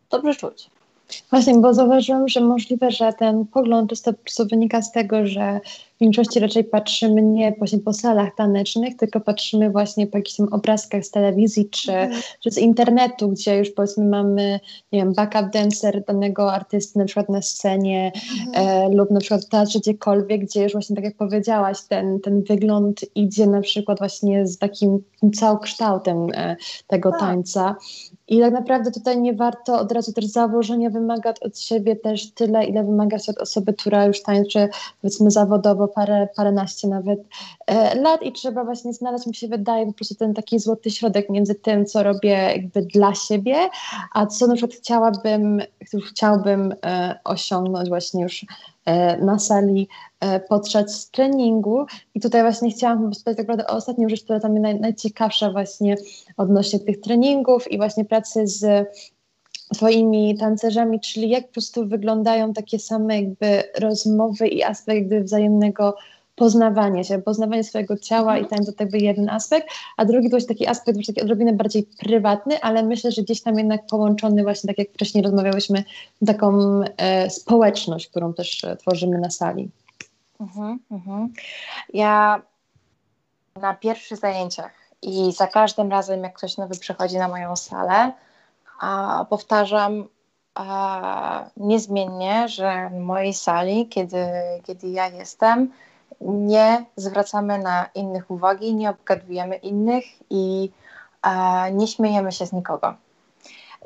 dobrze 0.10 0.36
czuć. 0.36 0.70
Właśnie, 1.30 1.60
bo 1.60 1.74
zauważyłam, 1.74 2.28
że 2.28 2.42
możliwe, 2.42 2.92
że 2.92 3.14
ten 3.14 3.46
pogląd 3.46 3.92
po 4.06 4.14
prostu 4.14 4.48
wynika 4.48 4.82
z 4.82 4.92
tego, 4.92 5.28
że 5.28 5.60
większości 6.02 6.40
raczej 6.40 6.64
patrzymy 6.64 7.22
nie 7.22 7.52
właśnie 7.58 7.80
po 7.80 7.94
salach 7.94 8.36
tanecznych, 8.36 8.98
tylko 8.98 9.20
patrzymy 9.20 9.70
właśnie 9.70 10.08
po 10.08 10.18
jakichś 10.18 10.38
tam 10.38 10.48
obrazkach 10.52 11.06
z 11.06 11.12
telewizji 11.12 11.70
czy, 11.70 11.92
mm. 11.92 12.22
czy 12.40 12.52
z 12.52 12.58
internetu, 12.58 13.30
gdzie 13.30 13.58
już 13.58 13.70
powiedzmy 13.70 14.06
mamy, 14.06 14.60
nie 14.92 15.00
wiem, 15.00 15.14
backup 15.14 15.50
dancer 15.54 16.04
danego 16.06 16.54
artysty 16.54 17.00
na 17.00 17.06
przykład 17.06 17.30
na 17.30 17.42
scenie 17.42 18.12
mm. 18.48 18.68
e, 18.68 18.96
lub 18.96 19.12
na 19.12 19.20
przykład 19.20 19.46
w 19.46 19.50
teatrze 19.50 19.80
gdziekolwiek, 19.80 20.42
gdzie 20.42 20.64
już 20.64 20.72
właśnie 20.72 20.96
tak 20.96 21.06
jak 21.06 21.16
powiedziałaś, 21.16 21.78
ten, 21.90 22.20
ten 22.20 22.44
wygląd 22.44 23.02
idzie 23.16 23.48
na 23.48 23.62
przykład 23.62 23.98
właśnie 24.00 24.48
z 24.48 24.58
takim 24.58 25.04
całokształtem 25.36 26.28
e, 26.34 26.56
tego 26.88 27.12
tak. 27.12 27.20
tańca. 27.20 27.76
I 28.32 28.40
tak 28.40 28.54
naprawdę 28.54 28.92
tutaj 28.92 29.22
nie 29.22 29.34
warto 29.34 29.80
od 29.80 29.92
razu 29.92 30.14
też 30.14 30.26
założenia 30.26 30.90
wymagać 30.90 31.40
od 31.40 31.60
siebie 31.60 31.96
też 31.96 32.32
tyle, 32.32 32.66
ile 32.66 32.84
wymagać 32.84 33.30
od 33.30 33.38
osoby, 33.38 33.74
która 33.74 34.06
już 34.06 34.22
tańczy 34.22 34.70
powiedzmy 35.02 35.32
zawodowo 35.32 35.88
parę, 35.96 36.28
paręnaście 36.36 36.88
nawet 36.88 37.20
e, 37.68 37.96
lat 37.96 38.24
i 38.24 38.32
trzeba 38.32 38.64
właśnie 38.64 38.94
znaleźć, 38.94 39.28
mi 39.28 39.36
się 39.36 39.48
wydaje, 39.48 39.86
po 39.86 39.94
prostu 39.94 40.16
ten 40.16 40.34
taki 40.34 40.60
złoty 40.60 40.92
środek 40.92 41.30
między 41.30 41.56
tym, 41.56 41.86
co 41.86 42.04
robię 42.04 42.30
jakby 42.30 42.82
dla 42.82 43.16
siebie, 43.16 43.56
a 44.14 44.26
co 44.26 44.48
na 44.48 44.56
przykład 44.56 44.80
chciałabym, 44.80 45.62
chciałbym 46.10 46.74
e, 46.86 47.20
osiągnąć 47.24 47.90
właśnie 47.90 48.24
już 48.24 48.46
E, 48.86 49.18
na 49.18 49.40
sali 49.40 49.88
podczas 50.50 51.10
treningu. 51.10 51.86
I 52.16 52.20
tutaj 52.20 52.42
właśnie 52.42 52.72
chciałam 52.72 52.98
powiedzieć 52.98 53.24
tak 53.24 53.38
naprawdę 53.38 53.68
o 53.68 53.76
ostatnią 53.76 54.10
rzecz, 54.10 54.24
która 54.24 54.40
tam 54.40 54.58
naj, 54.58 54.80
najciekawsza 54.80 55.52
właśnie 55.52 55.96
odnośnie 56.38 56.80
tych 56.80 57.02
treningów 57.02 57.72
i 57.72 57.78
właśnie 57.78 58.06
pracy 58.06 58.48
z 58.48 58.88
swoimi 59.76 60.38
tancerzami, 60.38 61.00
czyli 61.00 61.30
jak 61.30 61.48
po 61.48 61.54
prostu 61.54 61.88
wyglądają 61.88 62.54
takie 62.54 62.80
same 62.80 63.22
jakby 63.22 63.64
rozmowy 63.80 64.48
i 64.48 64.64
aspekt 64.64 65.14
wzajemnego 65.14 65.96
poznawanie 66.36 67.04
się, 67.04 67.22
poznawanie 67.22 67.64
swojego 67.64 67.98
ciała 67.98 68.38
i 68.38 68.46
ten 68.46 68.66
to 68.66 68.72
jakby 68.80 68.98
jeden 68.98 69.30
aspekt, 69.30 69.68
a 69.98 70.06
drugi 70.06 70.30
to 70.30 70.38
taki 70.48 70.68
aspekt 70.68 70.98
już 70.98 71.08
taki 71.08 71.22
odrobinę 71.22 71.54
bardziej 71.54 71.84
prywatny, 71.84 72.62
ale 72.62 72.84
myślę, 72.84 73.12
że 73.12 73.22
gdzieś 73.22 73.42
tam 73.42 73.58
jednak 73.58 73.86
połączony 73.86 74.44
właśnie, 74.44 74.68
tak 74.68 74.78
jak 74.78 74.90
wcześniej 74.94 75.24
rozmawiałyśmy, 75.24 75.84
taką 76.26 76.82
e, 76.98 77.30
społeczność, 77.30 78.08
którą 78.08 78.34
też 78.34 78.64
e, 78.64 78.78
tworzymy 78.78 79.18
na 79.18 79.30
sali. 79.30 79.70
Mhm, 80.40 80.80
mhm. 80.92 81.34
Ja 81.94 82.42
na 83.62 83.74
pierwszych 83.74 84.18
zajęciach 84.18 84.72
i 85.02 85.32
za 85.32 85.48
każdym 85.48 85.92
razem, 85.92 86.24
jak 86.24 86.38
ktoś 86.38 86.58
nowy 86.58 86.80
przychodzi 86.80 87.18
na 87.18 87.28
moją 87.28 87.56
salę, 87.56 88.12
a 88.82 89.26
powtarzam 89.30 90.08
a, 90.56 91.46
niezmiennie, 91.58 92.48
że 92.50 92.90
w 92.90 93.00
mojej 93.00 93.34
sali, 93.34 93.88
kiedy, 93.88 94.26
kiedy 94.64 94.88
ja 94.88 95.08
jestem, 95.08 95.72
nie 96.22 96.86
zwracamy 96.96 97.60
na 97.60 97.86
innych 97.96 98.32
uwagi, 98.32 98.76
nie 98.76 98.90
obgadujemy 98.90 99.56
innych 99.56 100.06
i 100.30 100.72
e, 101.24 101.72
nie 101.72 101.88
śmiejemy 101.88 102.32
się 102.32 102.46
z 102.46 102.54
nikogo. 102.54 102.94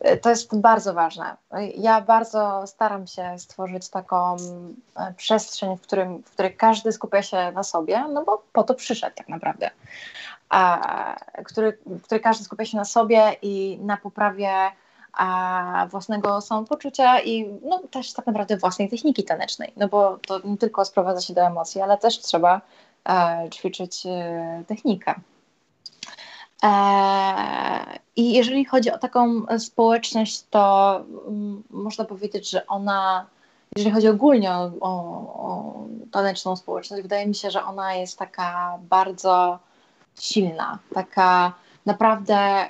E, 0.02 0.18
to 0.18 0.30
jest 0.30 0.60
bardzo 0.60 0.94
ważne. 0.94 1.38
Ja 1.78 2.02
bardzo 2.02 2.68
staram 2.68 3.08
się 3.08 3.40
stworzyć 3.40 3.90
taką 3.90 4.36
e, 4.96 5.14
przestrzeń, 5.14 5.78
w, 5.78 5.82
którym, 5.82 6.24
w 6.24 6.32
której 6.32 6.56
każdy 6.56 6.92
skupia 6.92 7.22
się 7.22 7.52
na 7.52 7.64
sobie, 7.64 8.06
no 8.14 8.24
bo 8.24 8.44
po 8.54 8.64
to 8.64 8.74
przyszedł 8.74 9.16
tak 9.16 9.30
naprawdę. 9.30 9.70
A, 10.50 11.16
który, 11.46 11.78
w 11.86 12.02
której 12.02 12.22
każdy 12.22 12.44
skupia 12.44 12.66
się 12.66 12.78
na 12.78 12.86
sobie 12.86 13.36
i 13.42 13.80
na 13.82 13.98
poprawie 13.98 14.52
a 15.16 15.88
własnego 15.92 16.42
samopoczucia 16.42 17.22
i 17.22 17.60
no, 17.64 17.82
też 17.92 18.14
tak 18.14 18.26
naprawdę 18.28 18.58
własnej 18.58 18.90
techniki 18.90 19.24
tanecznej, 19.24 19.74
no 19.78 19.88
bo 19.88 20.18
to 20.28 20.40
nie 20.44 20.58
tylko 20.58 20.86
sprowadza 20.86 21.22
się 21.22 21.34
do 21.34 21.42
emocji, 21.42 21.82
ale 21.82 21.98
też 21.98 22.20
trzeba 22.20 22.62
e, 23.10 23.50
ćwiczyć 23.50 24.06
e, 24.06 24.64
technikę. 24.68 25.16
E, 26.64 28.00
I 28.16 28.34
jeżeli 28.34 28.66
chodzi 28.66 28.92
o 28.92 28.98
taką 28.98 29.46
społeczność, 29.60 30.44
to 30.50 30.96
m, 31.28 31.64
można 31.70 32.06
powiedzieć, 32.06 32.50
że 32.50 32.68
ona, 32.68 33.26
jeżeli 33.76 33.96
chodzi 33.96 34.08
ogólnie 34.08 34.52
o, 34.52 34.72
o, 34.82 34.92
o 35.48 35.74
taneczną 36.12 36.56
społeczność, 36.56 37.04
wydaje 37.04 37.28
mi 37.28 37.36
się, 37.36 37.52
że 37.52 37.64
ona 37.64 37.94
jest 37.94 38.20
taka 38.20 38.80
bardzo 38.82 39.60
silna, 40.20 40.80
taka 40.94 41.54
naprawdę 41.86 42.66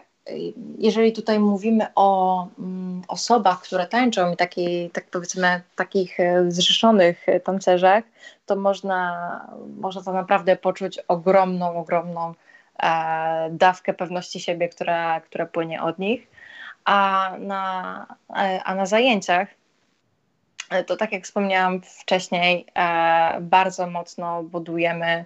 jeżeli 0.77 1.13
tutaj 1.13 1.39
mówimy 1.39 1.87
o 1.95 2.47
mm, 2.59 3.01
osobach, 3.07 3.61
które 3.61 3.87
tańczą 3.87 4.31
i 4.31 4.37
taki, 4.37 4.89
tak 4.89 5.05
powiedzmy 5.11 5.61
takich 5.75 6.19
e, 6.19 6.51
zrzeszonych 6.51 7.25
tancerzach, 7.43 8.03
to 8.45 8.55
można, 8.55 9.41
można 9.77 10.03
to 10.03 10.13
naprawdę 10.13 10.55
poczuć 10.55 10.99
ogromną, 11.07 11.77
ogromną 11.77 12.33
e, 12.83 13.49
dawkę 13.51 13.93
pewności 13.93 14.39
siebie, 14.39 14.69
która, 14.69 15.21
która 15.21 15.45
płynie 15.45 15.83
od 15.83 15.99
nich. 15.99 16.27
A 16.85 17.31
na, 17.39 18.05
e, 18.29 18.63
a 18.63 18.75
na 18.75 18.85
zajęciach 18.85 19.47
e, 20.69 20.83
to 20.83 20.95
tak 20.97 21.11
jak 21.11 21.23
wspomniałam 21.23 21.81
wcześniej, 21.81 22.65
e, 22.75 23.37
bardzo 23.41 23.87
mocno 23.87 24.43
budujemy 24.43 25.25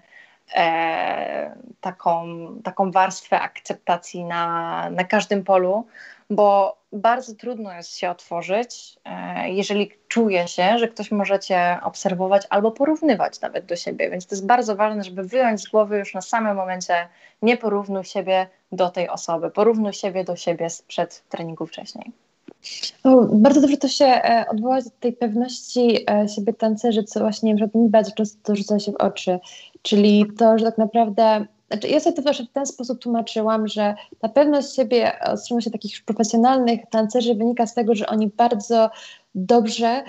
e, 0.56 1.56
taką, 1.82 2.26
taką 2.64 2.92
warstwę 2.92 3.40
akceptacji 3.40 4.24
na, 4.24 4.90
na 4.90 5.04
każdym 5.04 5.44
polu, 5.44 5.88
bo 6.30 6.78
bardzo 6.92 7.36
trudno 7.36 7.74
jest 7.74 7.98
się 7.98 8.10
otworzyć, 8.10 9.00
e, 9.06 9.50
jeżeli 9.50 9.92
czuje 10.08 10.48
się, 10.48 10.78
że 10.78 10.88
ktoś 10.88 11.12
może 11.12 11.40
cię 11.40 11.80
obserwować 11.84 12.48
albo 12.50 12.72
porównywać 12.72 13.42
nawet 13.42 13.66
do 13.66 13.76
siebie. 13.76 14.10
Więc 14.10 14.28
to 14.28 14.36
jest 14.36 14.46
bardzo 14.46 14.76
ważne, 14.76 15.04
żeby 15.04 15.24
wyjąć 15.24 15.62
z 15.62 15.68
głowy 15.68 15.98
już 15.98 16.14
na 16.14 16.22
samym 16.22 16.56
momencie, 16.56 17.08
nie 17.42 17.58
porównuj 17.58 18.04
siebie 18.04 18.48
do 18.72 18.90
tej 18.90 19.10
osoby, 19.10 19.52
porównuj 19.52 19.94
siebie 19.94 20.24
do 20.24 20.36
siebie 20.36 20.70
sprzed 20.70 21.24
treningu 21.30 21.66
wcześniej. 21.66 22.12
O, 23.04 23.26
bardzo 23.26 23.62
dobrze 23.62 23.78
to 23.78 23.88
się 23.88 24.06
e, 24.06 24.46
odwołać 24.52 24.84
do 24.86 24.92
tej 25.00 25.14
pewności 25.14 25.98
e, 26.12 26.28
siebie 26.30 26.54
tancerzy, 26.54 27.04
co 27.04 27.20
właśnie 27.20 27.54
mi 27.54 27.90
bardzo 27.90 28.12
często 28.12 28.56
rzuca 28.56 28.80
się 28.80 28.92
w 28.92 28.96
oczy. 28.96 29.40
Czyli 29.82 30.26
to, 30.38 30.58
że 30.58 30.66
tak 30.66 30.78
naprawdę 30.78 31.46
znaczy 31.72 31.88
ja 31.88 32.00
sobie 32.00 32.16
to 32.16 32.22
też 32.22 32.42
w 32.42 32.52
ten 32.52 32.66
sposób 32.66 33.00
tłumaczyłam, 33.00 33.68
że 33.68 33.96
ta 34.20 34.30
pewność 34.30 34.76
siebie 34.76 35.12
od 35.26 35.44
strony 35.44 35.62
się 35.62 35.72
takich 35.72 36.04
profesjonalnych 36.06 36.80
tancerzy 36.90 37.36
wynika 37.36 37.68
z 37.68 37.74
tego, 37.74 37.96
że 37.96 38.08
oni 38.08 38.28
bardzo 38.28 38.90
dobrze 39.36 40.04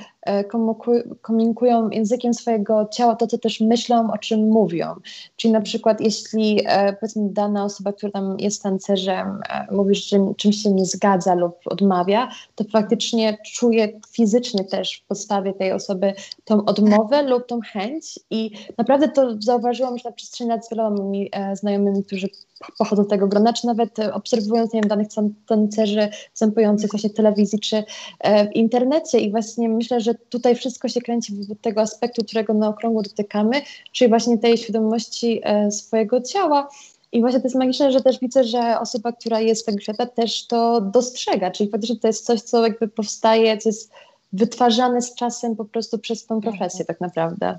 komunikują 1.23 1.91
językiem 1.91 2.35
swojego 2.35 2.89
ciała 2.93 3.17
to, 3.17 3.27
co 3.27 3.39
też 3.39 3.61
myślą, 3.61 4.13
o 4.13 4.19
czym 4.19 4.49
mówią. 4.49 4.95
Czyli 5.37 5.53
na 5.53 5.61
przykład 5.61 6.01
jeśli 6.01 6.61
e, 6.67 6.93
powiedzmy 6.93 7.29
dana 7.29 7.65
osoba, 7.65 7.93
która 7.93 8.13
tam 8.13 8.37
jest 8.39 8.63
tancerzem, 8.63 9.41
e, 9.49 9.67
mówi, 9.71 9.95
że 9.95 10.35
czymś 10.37 10.57
się 10.57 10.73
nie 10.73 10.85
zgadza 10.85 11.35
lub 11.35 11.55
odmawia, 11.65 12.29
to 12.55 12.65
faktycznie 12.65 13.39
czuje 13.55 14.01
fizycznie 14.11 14.65
też 14.65 15.03
w 15.05 15.07
podstawie 15.07 15.53
tej 15.55 15.73
osoby 15.73 16.13
tą 16.45 16.65
odmowę 16.65 17.23
lub 17.23 17.47
tą 17.47 17.61
chęć 17.61 18.21
i 18.31 18.51
naprawdę 18.79 19.09
to 19.09 19.37
zauważyłam 19.39 19.93
już 19.93 20.05
na 20.05 20.13
przestrzeni 20.13 20.51
lat 20.51 20.67
z 20.67 20.71
wieloma 20.71 20.97
znajomymi, 21.55 22.05
którzy 22.05 22.29
pochodzą 22.79 23.05
z 23.05 23.09
tego 23.09 23.29
grona, 23.29 23.53
czy 23.53 23.67
nawet 23.67 23.99
obserwując 24.13 24.73
nie 24.73 24.81
wiem, 24.81 24.89
danych 24.89 25.09
tancerzy 25.47 26.09
występujących 26.31 26.91
właśnie 26.91 27.11
w 27.11 27.15
telewizji 27.15 27.61
czy 27.61 27.85
w 28.25 28.57
internecie 28.57 29.19
i 29.19 29.31
właśnie 29.31 29.69
myślę, 29.69 30.01
że 30.01 30.10
tutaj 30.15 30.55
wszystko 30.57 30.89
się 30.89 31.01
kręci 31.01 31.35
wokół 31.37 31.57
tego 31.57 31.81
aspektu, 31.81 32.25
którego 32.25 32.55
na 32.55 32.69
okrągło 32.69 33.03
dotykamy, 33.03 33.63
czyli 33.93 34.09
właśnie 34.09 34.39
tej 34.39 34.59
świadomości 34.59 35.41
e, 35.45 35.71
swojego 35.71 36.21
ciała. 36.21 36.69
I 37.13 37.21
właśnie 37.21 37.41
to 37.41 37.47
jest 37.47 37.57
magiczne, 37.57 37.93
że 37.93 38.01
też 38.01 38.19
widzę, 38.19 38.45
że 38.45 38.81
osoba, 38.81 39.13
która 39.13 39.41
jest 39.41 39.67
tego 39.67 39.81
świata, 39.81 40.07
też 40.07 40.47
to 40.47 40.81
dostrzega, 40.81 41.51
czyli 41.51 41.71
faktycznie 41.71 41.97
to 41.97 42.07
jest 42.07 42.27
coś, 42.27 42.41
co 42.41 42.67
jakby 42.67 42.89
powstaje, 42.89 43.59
co 43.59 43.69
jest 43.69 43.93
wytwarzane 44.33 45.03
z 45.03 45.15
czasem 45.15 45.57
po 45.57 45.65
prostu 45.65 45.99
przez 45.99 46.27
tą 46.27 46.41
profesję 46.41 46.85
tak 46.85 47.01
naprawdę. 47.01 47.59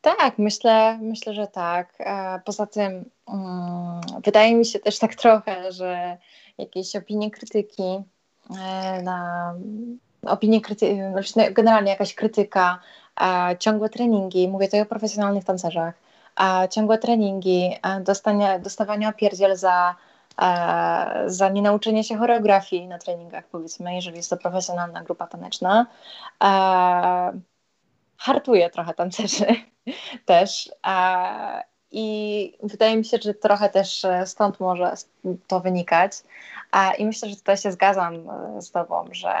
Tak, 0.00 0.38
myślę, 0.38 0.98
myślę, 1.02 1.34
że 1.34 1.46
tak. 1.46 1.94
E, 2.00 2.40
poza 2.44 2.66
tym 2.66 3.10
um, 3.26 4.00
wydaje 4.24 4.54
mi 4.54 4.66
się 4.66 4.78
też 4.78 4.98
tak 4.98 5.14
trochę, 5.14 5.72
że 5.72 6.18
jakieś 6.58 6.96
opinie 6.96 7.30
krytyki 7.30 7.82
e, 7.82 9.02
na 9.02 9.54
opinie 10.28 10.60
kryty- 10.60 11.10
znaczy, 11.12 11.52
generalnie 11.52 11.90
jakaś 11.90 12.14
krytyka, 12.14 12.78
ciągłe 13.58 13.88
treningi, 13.88 14.48
mówię 14.48 14.66
tutaj 14.66 14.80
o 14.80 14.86
profesjonalnych 14.86 15.44
tancerzach, 15.44 15.94
ciągłe 16.70 16.98
treningi, 16.98 17.76
dostanie, 18.00 18.58
dostawanie 18.58 19.08
opierdziel 19.08 19.56
za, 19.56 19.94
za 21.26 21.48
nienauczenie 21.48 22.04
się 22.04 22.16
choreografii 22.16 22.88
na 22.88 22.98
treningach, 22.98 23.44
powiedzmy, 23.46 23.94
jeżeli 23.94 24.16
jest 24.16 24.30
to 24.30 24.36
profesjonalna 24.36 25.02
grupa 25.02 25.26
taneczna. 25.26 25.86
Hartuje 28.18 28.70
trochę 28.70 28.94
tancerzy 28.94 29.46
też. 30.26 30.70
I 31.90 32.58
wydaje 32.62 32.96
mi 32.96 33.04
się, 33.04 33.18
że 33.22 33.34
trochę 33.34 33.68
też 33.68 34.04
e, 34.04 34.26
stąd 34.26 34.60
może 34.60 34.94
to 35.46 35.60
wynikać. 35.60 36.12
I 36.98 37.06
myślę, 37.06 37.28
że 37.28 37.36
tutaj 37.36 37.56
się 37.56 37.72
zgadzam 37.72 38.30
e, 38.30 38.62
z 38.62 38.70
Tobą, 38.70 39.04
że 39.12 39.34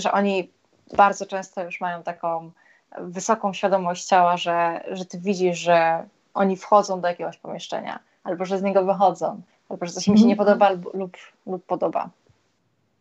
że 0.00 0.12
oni 0.12 0.50
bardzo 0.96 1.26
często 1.26 1.64
już 1.64 1.80
mają 1.80 2.02
taką 2.02 2.50
wysoką 2.98 3.52
świadomość 3.52 4.04
ciała, 4.04 4.36
że, 4.36 4.84
że 4.92 5.04
ty 5.04 5.18
widzisz, 5.18 5.58
że 5.58 6.06
oni 6.34 6.56
wchodzą 6.56 7.00
do 7.00 7.08
jakiegoś 7.08 7.36
pomieszczenia, 7.36 7.98
albo 8.24 8.44
że 8.44 8.58
z 8.58 8.62
niego 8.62 8.84
wychodzą, 8.84 9.40
albo 9.68 9.86
że 9.86 9.92
coś 9.92 10.08
im 10.08 10.16
się 10.16 10.26
nie 10.26 10.32
mhm. 10.32 10.48
podoba 10.48 10.70
lub, 10.70 10.94
lub, 10.94 11.16
lub 11.46 11.66
podoba. 11.66 12.10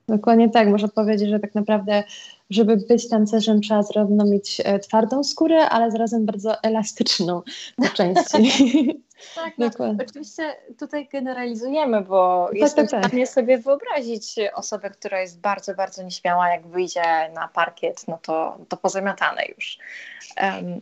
Dokładnie 0.08 0.50
tak, 0.50 0.68
można 0.68 0.88
powiedzieć, 0.88 1.30
że 1.30 1.40
tak 1.40 1.56
naprawdę, 1.56 2.04
żeby 2.50 2.78
być 2.78 3.10
tancerzem, 3.10 3.62
trzeba 3.62 3.84
zarówno 3.84 4.26
mieć 4.26 4.62
e, 4.66 4.80
twardą 4.80 5.24
skórę, 5.24 5.70
ale 5.70 5.92
zarazem 5.92 6.26
bardzo 6.26 6.64
elastyczną 6.64 7.42
po 7.76 7.88
części. 7.98 9.04
Tak, 9.36 9.54
no, 9.58 9.70
oczywiście 10.08 10.56
tutaj 10.80 11.08
generalizujemy, 11.08 12.02
bo 12.02 12.48
tak, 12.48 12.58
jestem 12.58 12.88
tak, 12.88 12.92
tak. 12.92 13.04
w 13.04 13.08
stanie 13.08 13.28
sobie 13.28 13.58
wyobrazić 13.58 14.36
osobę, 14.54 14.90
która 14.90 15.22
jest 15.22 15.40
bardzo, 15.40 15.76
bardzo 15.76 16.04
nieśmiała, 16.04 16.50
jak 16.50 16.68
wyjdzie 16.68 17.30
na 17.34 17.48
parkiet, 17.48 18.08
no 18.08 18.20
to, 18.22 18.58
to 18.70 18.78
pozamiatane 18.78 19.42
już. 19.56 19.78
Um, 20.42 20.82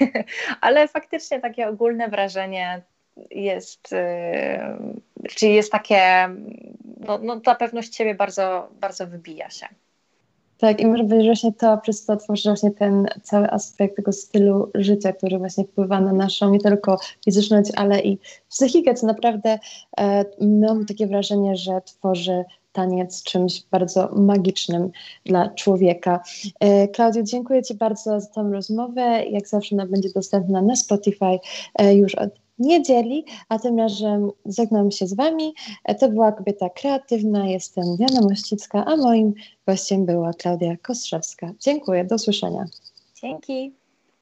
ale 0.60 0.88
faktycznie 0.88 1.40
takie 1.40 1.68
ogólne 1.68 2.08
wrażenie 2.08 2.82
jest, 3.30 3.92
yy, 3.92 5.28
czyli 5.28 5.54
jest 5.54 5.72
takie, 5.72 6.28
no, 7.00 7.18
no 7.18 7.40
ta 7.40 7.54
pewność 7.54 7.96
siebie 7.96 8.14
bardzo, 8.14 8.68
bardzo 8.80 9.06
wybija 9.06 9.50
się. 9.50 9.66
Tak, 10.58 10.80
i 10.80 10.86
może 10.86 11.04
być 11.04 11.26
właśnie 11.26 11.52
to, 11.52 11.78
przez 11.78 12.04
to 12.04 12.16
tworzy 12.16 12.48
właśnie 12.48 12.70
ten 12.70 13.06
cały 13.22 13.50
aspekt 13.50 13.96
tego 13.96 14.12
stylu 14.12 14.70
życia, 14.74 15.12
który 15.12 15.38
właśnie 15.38 15.64
wpływa 15.64 16.00
na 16.00 16.12
naszą 16.12 16.50
nie 16.50 16.60
tylko 16.60 16.98
fizyczność, 17.24 17.70
ale 17.76 18.00
i 18.00 18.18
psychikę, 18.48 18.94
co 18.94 19.06
naprawdę 19.06 19.58
e, 20.00 20.24
mam 20.40 20.86
takie 20.86 21.06
wrażenie, 21.06 21.56
że 21.56 21.80
tworzy 21.84 22.44
taniec 22.72 23.22
czymś 23.22 23.62
bardzo 23.70 24.08
magicznym 24.14 24.90
dla 25.26 25.48
człowieka. 25.48 26.20
E, 26.60 26.88
Klaudio, 26.88 27.22
dziękuję 27.22 27.62
Ci 27.62 27.74
bardzo 27.74 28.20
za 28.20 28.26
tę 28.26 28.50
rozmowę. 28.52 29.24
Jak 29.30 29.48
zawsze 29.48 29.76
ona 29.76 29.86
będzie 29.86 30.08
dostępna 30.14 30.62
na 30.62 30.76
Spotify 30.76 31.38
e, 31.74 31.94
już 31.94 32.14
od 32.14 32.30
niedzieli, 32.58 33.24
a 33.48 33.58
tym 33.58 33.78
razem 33.78 34.30
żegnam 34.46 34.90
się 34.90 35.06
z 35.06 35.14
Wami. 35.14 35.54
E, 35.84 35.94
to 35.94 36.08
była 36.08 36.32
Kobieta 36.32 36.68
Kreatywna, 36.68 37.46
jestem 37.46 37.96
Diana 37.96 38.20
Mościcka, 38.20 38.84
a 38.84 38.96
moim 38.96 39.34
gościem 39.66 40.06
była 40.06 40.32
Klaudia 40.32 40.76
Kostrzewska. 40.76 41.52
Dziękuję, 41.60 42.04
do 42.04 42.14
usłyszenia. 42.14 42.64
Dzięki. 43.22 43.72